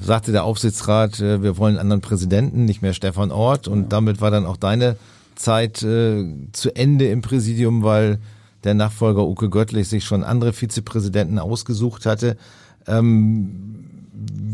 [0.00, 3.68] sagte der Aufsichtsrat, äh, wir wollen einen anderen Präsidenten, nicht mehr Stefan Ort.
[3.68, 4.96] Und damit war dann auch deine
[5.34, 8.20] Zeit äh, zu Ende im Präsidium, weil
[8.64, 12.38] der Nachfolger Uke Göttlich sich schon andere Vizepräsidenten ausgesucht hatte.
[12.90, 13.60] Ähm,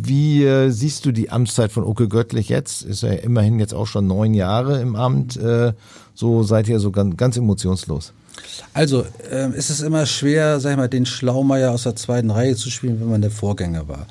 [0.07, 2.83] wie äh, siehst du die Amtszeit von Uke Göttlich jetzt?
[2.83, 5.37] Ist er immerhin jetzt auch schon neun Jahre im Amt.
[5.37, 5.73] Äh,
[6.15, 8.13] so seid ihr so ganz, ganz emotionslos.
[8.73, 12.55] Also ähm, ist es immer schwer, sag ich mal, den Schlaumeier aus der zweiten Reihe
[12.55, 14.07] zu spielen, wenn man der Vorgänger war.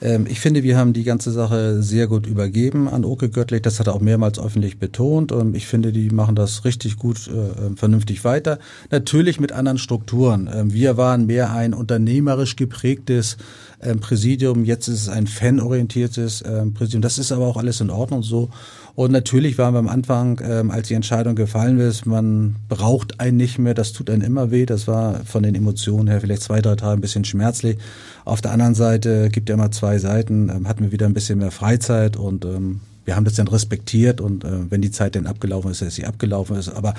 [0.00, 3.62] Ähm, ich finde, wir haben die ganze Sache sehr gut übergeben an Oke Göttlich.
[3.62, 5.32] Das hat er auch mehrmals öffentlich betont.
[5.32, 8.58] Und ich finde, die machen das richtig gut, äh, ähm, vernünftig weiter.
[8.90, 10.48] Natürlich mit anderen Strukturen.
[10.52, 13.36] Ähm, wir waren mehr ein unternehmerisch geprägtes
[13.82, 14.64] ähm, Präsidium.
[14.64, 17.02] Jetzt ist es ein fanorientiertes ähm, Präsidium.
[17.02, 18.50] Das ist aber auch alles in Ordnung so.
[18.94, 23.36] Und natürlich waren wir am Anfang, ähm, als die Entscheidung gefallen ist, man braucht einen
[23.36, 24.66] nicht mehr, das tut einen immer weh.
[24.66, 27.78] Das war von den Emotionen her vielleicht zwei, drei Tage ein bisschen schmerzlich.
[28.24, 31.38] Auf der anderen Seite gibt ja immer zwei Seiten, ähm, hatten wir wieder ein bisschen
[31.38, 35.26] mehr Freizeit und ähm, wir haben das dann respektiert und äh, wenn die Zeit dann
[35.26, 36.68] abgelaufen ist, dass sie abgelaufen ist.
[36.68, 36.92] Aber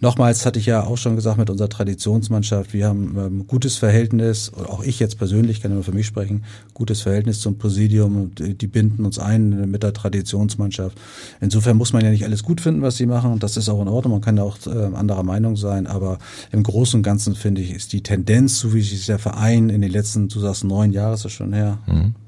[0.00, 4.52] nochmals hatte ich ja auch schon gesagt mit unserer Traditionsmannschaft, wir haben ähm, gutes Verhältnis,
[4.52, 6.44] auch ich jetzt persönlich kann nur für mich sprechen,
[6.74, 8.34] gutes Verhältnis zum Präsidium.
[8.34, 11.00] Die, die binden uns ein mit der Traditionsmannschaft.
[11.40, 13.32] Insofern muss man ja nicht alles gut finden, was sie machen.
[13.32, 14.12] Und das ist auch in Ordnung.
[14.12, 15.86] Man kann ja auch äh, anderer Meinung sein.
[15.86, 16.18] Aber
[16.52, 19.80] im Großen und Ganzen finde ich, ist die Tendenz, so wie sich der Verein in
[19.80, 21.78] den letzten, du sagst neun Jahre ist das schon her,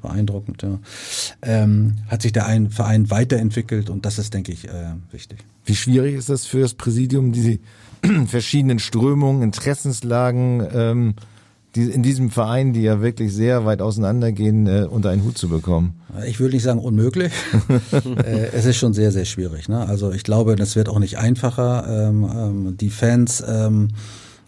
[0.01, 0.79] beeindruckend, ja,
[1.43, 5.39] ähm, hat sich der ein Verein weiterentwickelt und das ist, denke ich, äh, wichtig.
[5.65, 7.59] Wie schwierig ist das für das Präsidium, diese
[8.27, 11.15] verschiedenen Strömungen, Interessenslagen, ähm,
[11.75, 15.49] die in diesem Verein, die ja wirklich sehr weit auseinandergehen, äh, unter einen Hut zu
[15.49, 16.01] bekommen?
[16.27, 17.33] Ich würde nicht sagen unmöglich.
[17.93, 19.69] äh, es ist schon sehr, sehr schwierig.
[19.69, 19.87] Ne?
[19.87, 22.09] Also ich glaube, das wird auch nicht einfacher.
[22.09, 23.89] Ähm, ähm, die Fans ähm,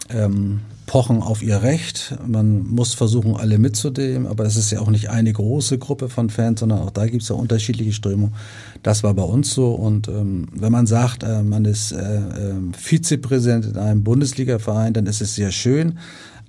[0.08, 2.16] ähm, pochen auf ihr Recht.
[2.26, 6.30] Man muss versuchen, alle mitzunehmen, aber es ist ja auch nicht eine große Gruppe von
[6.30, 8.34] Fans, sondern auch da gibt es ja unterschiedliche Strömungen.
[8.82, 9.72] Das war bei uns so.
[9.72, 15.06] Und ähm, wenn man sagt, äh, man ist äh, äh, Vizepräsident in einem Bundesligaverein, dann
[15.06, 15.98] ist es sehr schön.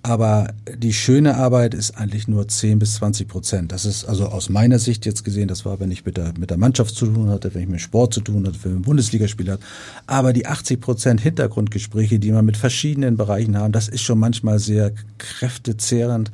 [0.01, 3.71] Aber die schöne Arbeit ist eigentlich nur 10 bis 20 Prozent.
[3.73, 6.49] Das ist also aus meiner Sicht jetzt gesehen, das war, wenn ich mit der, mit
[6.49, 8.85] der Mannschaft zu tun hatte, wenn ich mit Sport zu tun hatte, wenn ich mit
[8.85, 9.63] Bundesligaspiel hatte.
[10.07, 14.59] Aber die 80 Prozent Hintergrundgespräche, die man mit verschiedenen Bereichen haben, das ist schon manchmal
[14.59, 16.31] sehr kräftezehrend.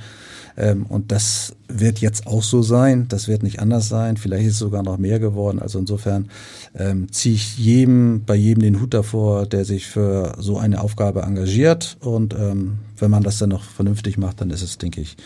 [0.57, 3.07] Ähm, und das wird jetzt auch so sein.
[3.09, 4.17] Das wird nicht anders sein.
[4.17, 5.59] Vielleicht ist es sogar noch mehr geworden.
[5.59, 6.29] Also insofern
[6.75, 11.21] ähm, ziehe ich jedem, bei jedem den Hut davor, der sich für so eine Aufgabe
[11.21, 11.97] engagiert.
[11.99, 15.17] Und ähm, wenn man das dann noch vernünftig macht, dann ist es, denke ich,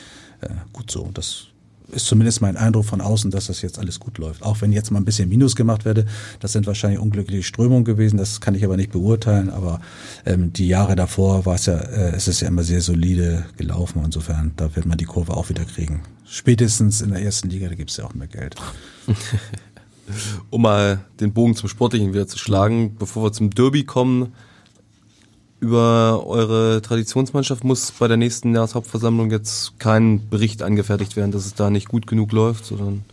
[0.41, 1.09] äh, gut so.
[1.13, 1.47] Das
[1.91, 4.43] ist zumindest mein Eindruck von außen, dass das jetzt alles gut läuft.
[4.43, 6.05] Auch wenn jetzt mal ein bisschen Minus gemacht werde,
[6.39, 9.49] das sind wahrscheinlich unglückliche Strömungen gewesen, das kann ich aber nicht beurteilen.
[9.49, 9.81] Aber
[10.25, 14.01] ähm, die Jahre davor war es ja, äh, es ist ja immer sehr solide gelaufen.
[14.03, 16.01] Insofern, da wird man die Kurve auch wieder kriegen.
[16.25, 18.55] Spätestens in der ersten Liga, da gibt es ja auch mehr Geld.
[20.49, 24.33] Um mal den Bogen zum Sportlichen wieder zu schlagen, bevor wir zum Derby kommen,
[25.59, 31.55] über eure Traditionsmannschaft muss bei der nächsten Jahreshauptversammlung jetzt kein Bericht angefertigt werden, dass es
[31.55, 33.03] da nicht gut genug läuft, sondern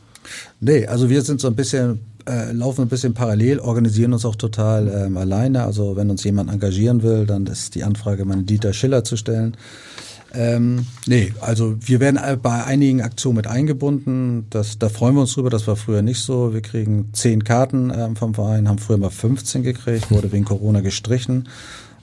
[0.61, 4.37] Nee, also wir sind so ein bisschen, äh, laufen ein bisschen parallel, organisieren uns auch
[4.37, 5.65] total ähm, alleine.
[5.65, 9.57] Also wenn uns jemand engagieren will, dann ist die Anfrage, meinen Dieter Schiller zu stellen.
[10.35, 14.47] Ähm, nee, also wir werden bei einigen Aktionen mit eingebunden.
[14.51, 15.51] Das, da freuen wir uns drüber.
[15.51, 16.53] Das war früher nicht so.
[16.53, 20.81] Wir kriegen zehn Karten ähm, vom Verein, haben früher mal 15 gekriegt, wurde wegen Corona
[20.81, 21.49] gestrichen.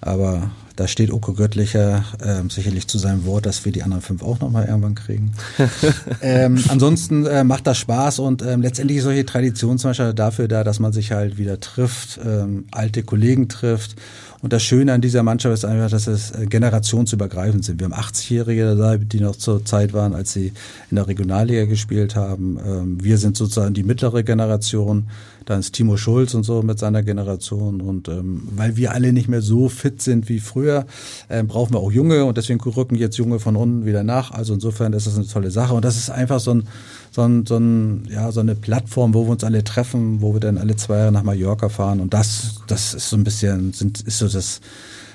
[0.05, 4.23] Aber da steht Oko Göttlicher ähm, sicherlich zu seinem Wort, dass wir die anderen fünf
[4.23, 5.31] auch nochmal irgendwann kriegen.
[6.21, 10.47] ähm, ansonsten äh, macht das Spaß und ähm, letztendlich ist solche Tradition zum Beispiel dafür
[10.47, 13.95] da, dass man sich halt wieder trifft, ähm, alte Kollegen trifft
[14.43, 17.79] und das Schöne an dieser Mannschaft ist einfach, dass es äh, generationsübergreifend sind.
[17.79, 20.51] Wir haben 80-Jährige dabei, die noch zur Zeit waren, als sie
[20.91, 22.59] in der Regionalliga gespielt haben.
[22.67, 25.05] Ähm, wir sind sozusagen die mittlere Generation.
[25.45, 27.79] Dann ist Timo Schulz und so mit seiner Generation.
[27.79, 30.87] Und ähm, weil wir alle nicht mehr so fit sind wie früher,
[31.29, 34.31] ähm, brauchen wir auch Junge und deswegen rücken jetzt Junge von unten wieder nach.
[34.31, 35.73] Also insofern ist das eine tolle Sache.
[35.73, 36.67] Und das ist einfach so ein
[37.13, 40.39] so, ein, so, ein, ja, so eine Plattform, wo wir uns alle treffen, wo wir
[40.39, 41.99] dann alle zwei Jahre nach Mallorca fahren.
[41.99, 44.61] Und das, das ist so ein bisschen, sind, ist so das,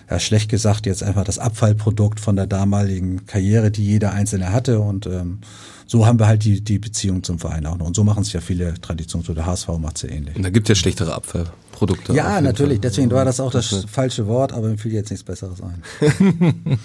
[0.09, 4.79] ja, schlecht gesagt, jetzt einfach das Abfallprodukt von der damaligen Karriere, die jeder Einzelne hatte.
[4.79, 5.41] Und ähm,
[5.87, 7.87] so haben wir halt die, die Beziehung zum Verein auch noch.
[7.87, 9.27] Und so machen es ja viele Traditionen.
[9.27, 10.37] So der HSV macht es ja ähnlich.
[10.37, 12.13] Und da gibt es ja schlechtere Abfallprodukte.
[12.13, 12.77] Ja, natürlich.
[12.77, 12.91] Fall.
[12.91, 15.83] Deswegen war das auch das falsche Wort, aber mir fiel jetzt nichts Besseres ein.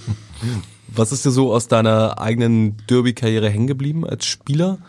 [0.87, 4.79] Was ist dir so aus deiner eigenen Derby-Karriere hängen geblieben als Spieler?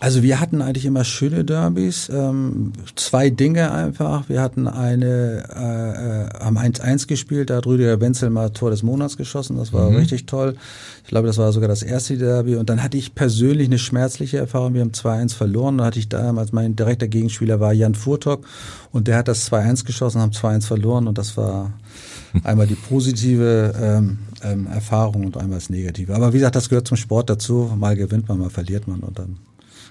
[0.00, 2.08] Also wir hatten eigentlich immer schöne Derbys.
[2.08, 4.28] Ähm, zwei Dinge einfach.
[4.28, 8.84] Wir hatten eine, äh, äh haben 1-1 gespielt, da hat Rüdiger Wenzel mal Tor des
[8.84, 9.56] Monats geschossen.
[9.56, 9.96] Das war mhm.
[9.96, 10.54] richtig toll.
[11.02, 12.54] Ich glaube, das war sogar das erste Derby.
[12.54, 14.74] Und dann hatte ich persönlich eine schmerzliche Erfahrung.
[14.74, 15.78] Wir haben 2-1 verloren.
[15.78, 18.46] Da hatte ich damals, mein direkter Gegenspieler war Jan Furtok
[18.92, 21.72] und der hat das 2-1 geschossen, haben 2-1 verloren und das war
[22.44, 26.14] einmal die positive ähm, ähm, Erfahrung und einmal das negative.
[26.14, 27.72] Aber wie gesagt, das gehört zum Sport dazu.
[27.76, 29.38] Mal gewinnt man, mal verliert man und dann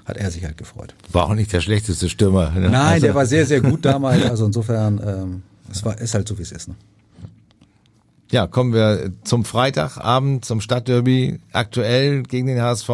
[0.07, 0.95] hat er sich halt gefreut.
[1.11, 2.51] War auch nicht der schlechteste Stürmer.
[2.51, 2.69] Ne?
[2.69, 4.23] Nein, also, der war sehr, sehr gut damals.
[4.23, 6.69] Also insofern, ähm, es war, ist halt so, wie es ist.
[6.69, 6.75] Ne?
[8.31, 12.89] Ja, kommen wir zum Freitagabend, zum Stadtderby, aktuell gegen den HSV.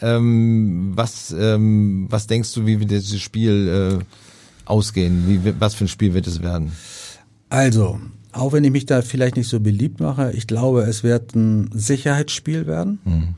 [0.00, 4.04] Ähm, was, ähm, was denkst du, wie wird dieses Spiel äh,
[4.64, 5.24] ausgehen?
[5.44, 6.70] Wie, was für ein Spiel wird es werden?
[7.50, 7.98] Also,
[8.30, 11.70] auch wenn ich mich da vielleicht nicht so beliebt mache, ich glaube, es wird ein
[11.72, 13.00] Sicherheitsspiel werden.
[13.04, 13.34] Mhm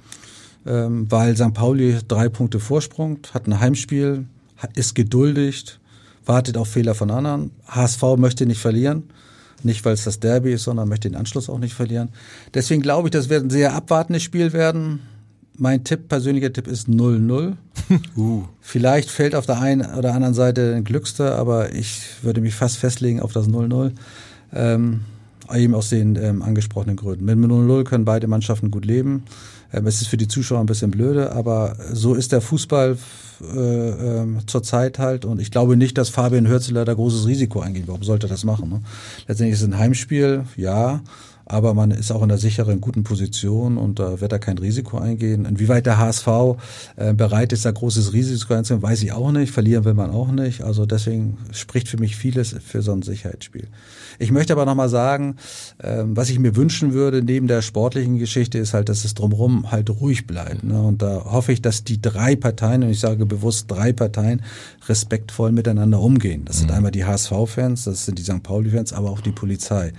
[0.66, 1.54] ähm, weil St.
[1.54, 4.26] Pauli drei Punkte Vorsprung, hat ein Heimspiel,
[4.74, 5.80] ist geduldigt,
[6.24, 7.50] wartet auf Fehler von anderen.
[7.66, 9.04] HSV möchte nicht verlieren.
[9.62, 12.10] Nicht, weil es das Derby ist, sondern möchte den Anschluss auch nicht verlieren.
[12.54, 15.00] Deswegen glaube ich, das wird ein sehr abwartendes Spiel werden.
[15.58, 17.54] Mein Tipp, persönlicher Tipp ist 0-0.
[18.16, 18.44] Uh.
[18.60, 22.76] Vielleicht fällt auf der einen oder anderen Seite ein Glückster, aber ich würde mich fast
[22.76, 23.92] festlegen auf das 0-0.
[24.52, 25.00] Ähm,
[25.52, 27.24] eben aus den ähm, angesprochenen Gründen.
[27.24, 29.24] Mit 0-0 können beide Mannschaften gut leben.
[29.72, 32.96] Ähm, es ist für die Zuschauer ein bisschen blöde, aber so ist der Fußball
[33.54, 35.24] äh, äh, zurzeit halt.
[35.24, 37.84] Und ich glaube nicht, dass Fabian Hürzeler da großes Risiko eingeht.
[37.86, 38.68] Warum sollte er das machen?
[38.68, 38.80] Ne?
[39.26, 41.00] Letztendlich ist es ein Heimspiel, ja
[41.50, 44.98] aber man ist auch in einer sicheren, guten Position und da wird er kein Risiko
[44.98, 45.46] eingehen.
[45.46, 46.28] Inwieweit der HSV
[46.94, 49.52] äh, bereit ist, da großes Risiko einzugehen, weiß ich auch nicht.
[49.52, 50.62] Verlieren will man auch nicht.
[50.62, 53.66] Also deswegen spricht für mich vieles für so ein Sicherheitsspiel.
[54.20, 55.36] Ich möchte aber nochmal sagen,
[55.78, 59.72] äh, was ich mir wünschen würde, neben der sportlichen Geschichte, ist halt, dass es drumherum
[59.72, 60.62] halt ruhig bleibt.
[60.62, 60.80] Ne?
[60.80, 64.42] Und da hoffe ich, dass die drei Parteien, und ich sage bewusst drei Parteien,
[64.88, 66.44] respektvoll miteinander umgehen.
[66.44, 66.76] Das sind mhm.
[66.76, 68.42] einmal die HSV-Fans, das sind die St.
[68.44, 69.92] Pauli-Fans, aber auch die Polizei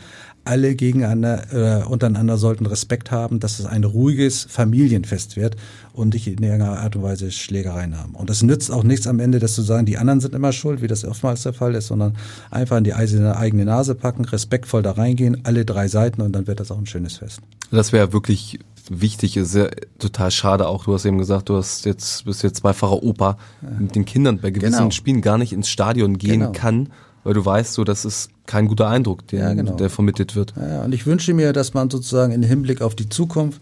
[0.43, 5.55] alle gegeneinander äh, untereinander sollten Respekt haben, dass es ein ruhiges Familienfest wird
[5.93, 8.15] und nicht in irgendeiner Art und Weise Schlägereien haben.
[8.15, 10.81] Und es nützt auch nichts am Ende, das zu sagen, die anderen sind immer schuld,
[10.81, 12.17] wie das oftmals der Fall ist, sondern
[12.49, 16.59] einfach in die eigene Nase packen, respektvoll da reingehen, alle drei Seiten und dann wird
[16.59, 17.41] das auch ein schönes Fest.
[17.69, 19.69] Das wäre wirklich wichtig, ist ja
[19.99, 20.85] total schade auch.
[20.85, 23.37] Du hast eben gesagt, du hast jetzt, bist jetzt zweifacher Opa,
[23.79, 24.91] mit den Kindern bei gewissen genau.
[24.91, 26.51] Spielen gar nicht ins Stadion gehen genau.
[26.51, 26.89] kann
[27.23, 29.75] weil du weißt, so das ist kein guter Eindruck, der, ja, genau.
[29.75, 30.53] der vermittelt wird.
[30.55, 33.61] Ja, und ich wünsche mir, dass man sozusagen im Hinblick auf die Zukunft,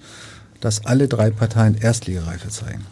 [0.62, 2.86] dass alle drei Parteien Erstligareife zeigen.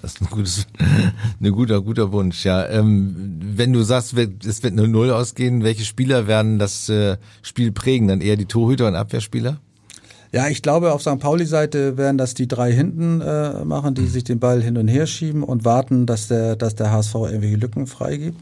[0.00, 0.66] Das ist ein, gutes,
[1.40, 2.44] ein guter, guter Wunsch.
[2.44, 7.16] Ja, ähm, wenn du sagst, es wird eine Null ausgehen, welche Spieler werden das äh,
[7.42, 8.08] Spiel prägen?
[8.08, 9.60] Dann eher die Torhüter und Abwehrspieler?
[10.32, 11.18] Ja, ich glaube, auf St.
[11.18, 15.06] Pauli-Seite werden das die drei hinten äh, machen, die sich den Ball hin und her
[15.06, 18.40] schieben und warten, dass der, dass der HSV irgendwelche Lücken freigibt.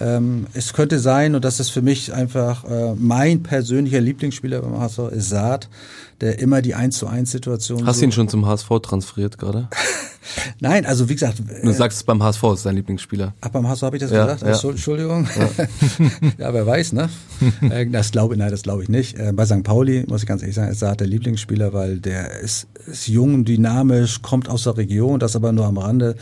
[0.00, 4.78] Ähm, es könnte sein, und das ist für mich einfach äh, mein persönlicher Lieblingsspieler beim
[4.78, 5.68] HSV, ist Saad,
[6.20, 7.86] der immer die 1 zu 1 Situation.
[7.86, 9.68] Hast du so ihn schon zum HSV transferiert gerade?
[10.60, 11.42] Nein, also wie gesagt.
[11.62, 13.34] Du sagst es beim HSV ist dein Lieblingsspieler.
[13.40, 14.64] Ach, beim HSV habe ich das ja, gesagt?
[14.64, 14.70] Ja.
[14.70, 15.28] Entschuldigung.
[15.36, 15.66] Ja.
[16.38, 17.08] ja, wer weiß, ne?
[17.70, 19.18] Äh, das glaube nein, das glaube ich nicht.
[19.18, 19.62] Äh, bei St.
[19.62, 23.44] Pauli, muss ich ganz ehrlich sagen, ist Saad der Lieblingsspieler, weil der ist, ist jung,
[23.44, 26.16] dynamisch, kommt aus der Region, das aber nur am Rande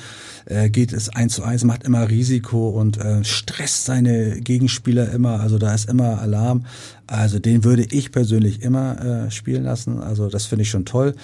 [0.46, 5.40] äh, geht es eins zu eins, macht immer Risiko und äh, stresst seine Gegenspieler immer.
[5.40, 6.66] Also da ist immer Alarm.
[7.06, 9.83] Also den würde ich persönlich immer äh, spielen lassen.
[9.86, 11.14] Also das finde ich schon toll.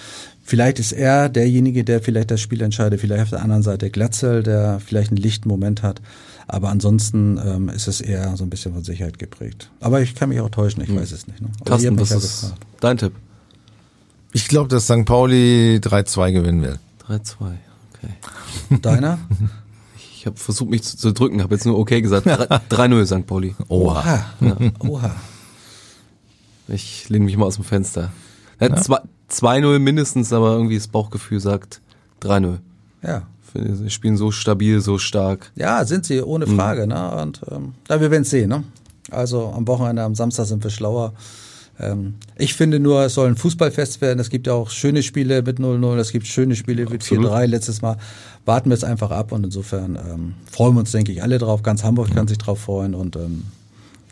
[0.43, 4.43] Vielleicht ist er derjenige, der vielleicht das Spiel entscheidet, vielleicht auf der anderen Seite Glatzel,
[4.43, 6.01] der vielleicht einen lichten Moment hat.
[6.47, 9.69] Aber ansonsten ähm, ist es eher so ein bisschen von Sicherheit geprägt.
[9.79, 10.97] Aber ich kann mich auch täuschen, ich hm.
[10.97, 11.41] weiß es nicht.
[11.41, 11.49] Ne?
[11.63, 12.65] Carsten, was ja ist gefragt.
[12.81, 13.13] dein Tipp?
[14.33, 15.05] Ich glaube, dass St.
[15.05, 16.79] Pauli 3-2 gewinnen will.
[17.07, 17.35] 3-2,
[17.93, 18.77] okay.
[18.81, 19.19] Deiner?
[20.15, 22.27] Ich habe versucht, mich zu, zu drücken, habe jetzt nur okay gesagt.
[22.27, 23.27] 3-0 St.
[23.27, 23.55] Pauli.
[23.67, 24.25] Oha.
[24.39, 24.57] Ja.
[24.79, 25.15] Oha.
[26.67, 28.11] Ich lehne mich mal aus dem Fenster.
[28.61, 31.81] Ja, 2-0 mindestens, aber irgendwie das Bauchgefühl sagt
[32.21, 32.57] 3-0.
[33.03, 33.23] Ja.
[33.53, 35.51] Sie spielen so stabil, so stark.
[35.55, 36.55] Ja, sind sie, ohne mhm.
[36.55, 36.83] Frage.
[36.83, 36.89] Mhm.
[36.89, 37.11] Ne?
[37.21, 38.49] Und ähm, ja, wir werden es sehen.
[38.49, 38.63] Ne?
[39.09, 41.13] Also am Wochenende, am Samstag sind wir schlauer.
[41.79, 44.19] Ähm, ich finde nur, es soll ein Fußballfest werden.
[44.19, 47.81] Es gibt ja auch schöne Spiele mit 0-0, es gibt schöne Spiele mit 4-3 letztes
[47.81, 47.97] Mal.
[48.45, 51.61] Warten wir es einfach ab und insofern ähm, freuen wir uns, denke ich, alle drauf.
[51.63, 53.45] Ganz Hamburg kann sich drauf freuen und ähm,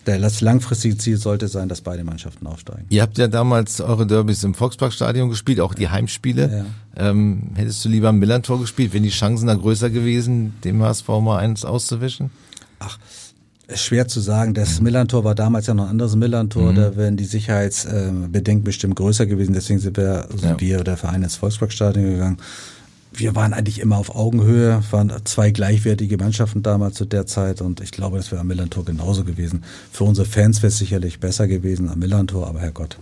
[0.06, 2.86] das langfristige Ziel sollte sein, dass beide Mannschaften aufsteigen.
[2.90, 6.66] Ihr habt ja damals eure Derbys im Volksparkstadion gespielt, auch die Heimspiele.
[6.98, 7.10] Ja.
[7.10, 8.94] Ähm, hättest du lieber im Millantor gespielt?
[8.94, 12.32] Wären die Chancen da größer gewesen, dem HSV mal eins auszuwischen?
[12.80, 12.98] Ach,
[13.76, 14.54] Schwer zu sagen.
[14.54, 16.72] Das Millantor war damals ja noch ein anderes Millantor.
[16.72, 16.76] Mhm.
[16.76, 19.54] Da wären die Sicherheitsbedenken bestimmt größer gewesen.
[19.54, 20.60] Deswegen sind wir, sind ja.
[20.60, 22.38] wir der Verein ins Volksparkstadion gegangen.
[23.12, 27.82] Wir waren eigentlich immer auf Augenhöhe, waren zwei gleichwertige Mannschaften damals zu der Zeit und
[27.82, 29.64] ich glaube, das wäre am Millantor genauso gewesen.
[29.92, 33.00] Für unsere Fans wäre es sicherlich besser gewesen am Millantor, aber Herrgott,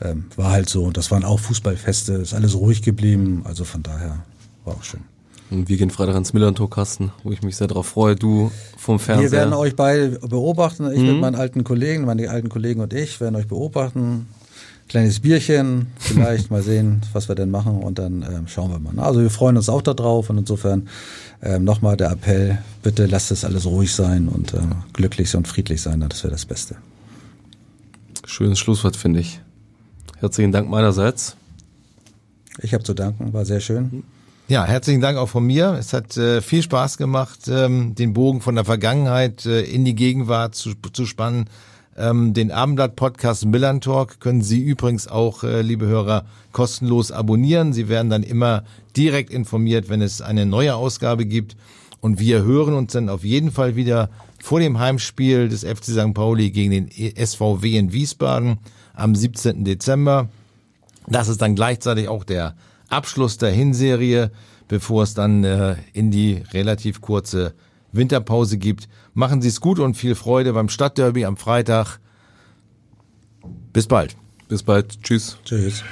[0.00, 0.84] ähm, war halt so.
[0.84, 4.24] Und das waren auch Fußballfeste, ist alles ruhig geblieben, also von daher
[4.64, 5.02] war auch schön.
[5.50, 8.16] Und wir gehen Freitag ins Millantor, Kasten, wo ich mich sehr darauf freue.
[8.16, 9.30] Du vom Fernseher.
[9.30, 10.90] Wir werden euch beide beobachten.
[10.90, 11.06] Ich mhm.
[11.06, 14.26] mit meinen alten Kollegen, meine alten Kollegen und ich werden euch beobachten.
[14.88, 19.02] Kleines Bierchen, vielleicht mal sehen, was wir denn machen und dann ähm, schauen wir mal.
[19.02, 20.88] Also wir freuen uns auch darauf und insofern
[21.42, 24.58] ähm, nochmal der Appell, bitte lasst es alles ruhig sein und äh,
[24.92, 26.76] glücklich und friedlich sein, das wäre das Beste.
[28.26, 29.40] Schönes Schlusswort, finde ich.
[30.18, 31.36] Herzlichen Dank meinerseits.
[32.62, 34.04] Ich habe zu danken, war sehr schön.
[34.46, 35.76] Ja, herzlichen Dank auch von mir.
[35.78, 39.94] Es hat äh, viel Spaß gemacht, ähm, den Bogen von der Vergangenheit äh, in die
[39.94, 41.46] Gegenwart zu, zu spannen.
[41.96, 47.72] Ähm, den Abendblatt-Podcast Millern Talk können Sie übrigens auch, äh, liebe Hörer, kostenlos abonnieren.
[47.72, 48.64] Sie werden dann immer
[48.96, 51.56] direkt informiert, wenn es eine neue Ausgabe gibt.
[52.00, 54.10] Und wir hören uns dann auf jeden Fall wieder
[54.42, 56.14] vor dem Heimspiel des FC St.
[56.14, 58.58] Pauli gegen den SVW in Wiesbaden
[58.92, 59.64] am 17.
[59.64, 60.28] Dezember.
[61.06, 62.56] Das ist dann gleichzeitig auch der
[62.88, 64.30] Abschluss der Hinserie,
[64.68, 67.54] bevor es dann äh, in die relativ kurze
[67.94, 68.88] Winterpause gibt.
[69.12, 71.98] Machen Sie es gut und viel Freude beim Stadtderby am Freitag.
[73.72, 74.16] Bis bald.
[74.48, 75.02] Bis bald.
[75.02, 75.38] Tschüss.
[75.44, 75.82] Tschüss.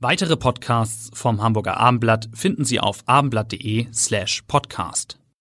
[0.00, 5.21] Weitere Podcasts vom Hamburger Abendblatt finden Sie auf abendblatt.de slash podcast.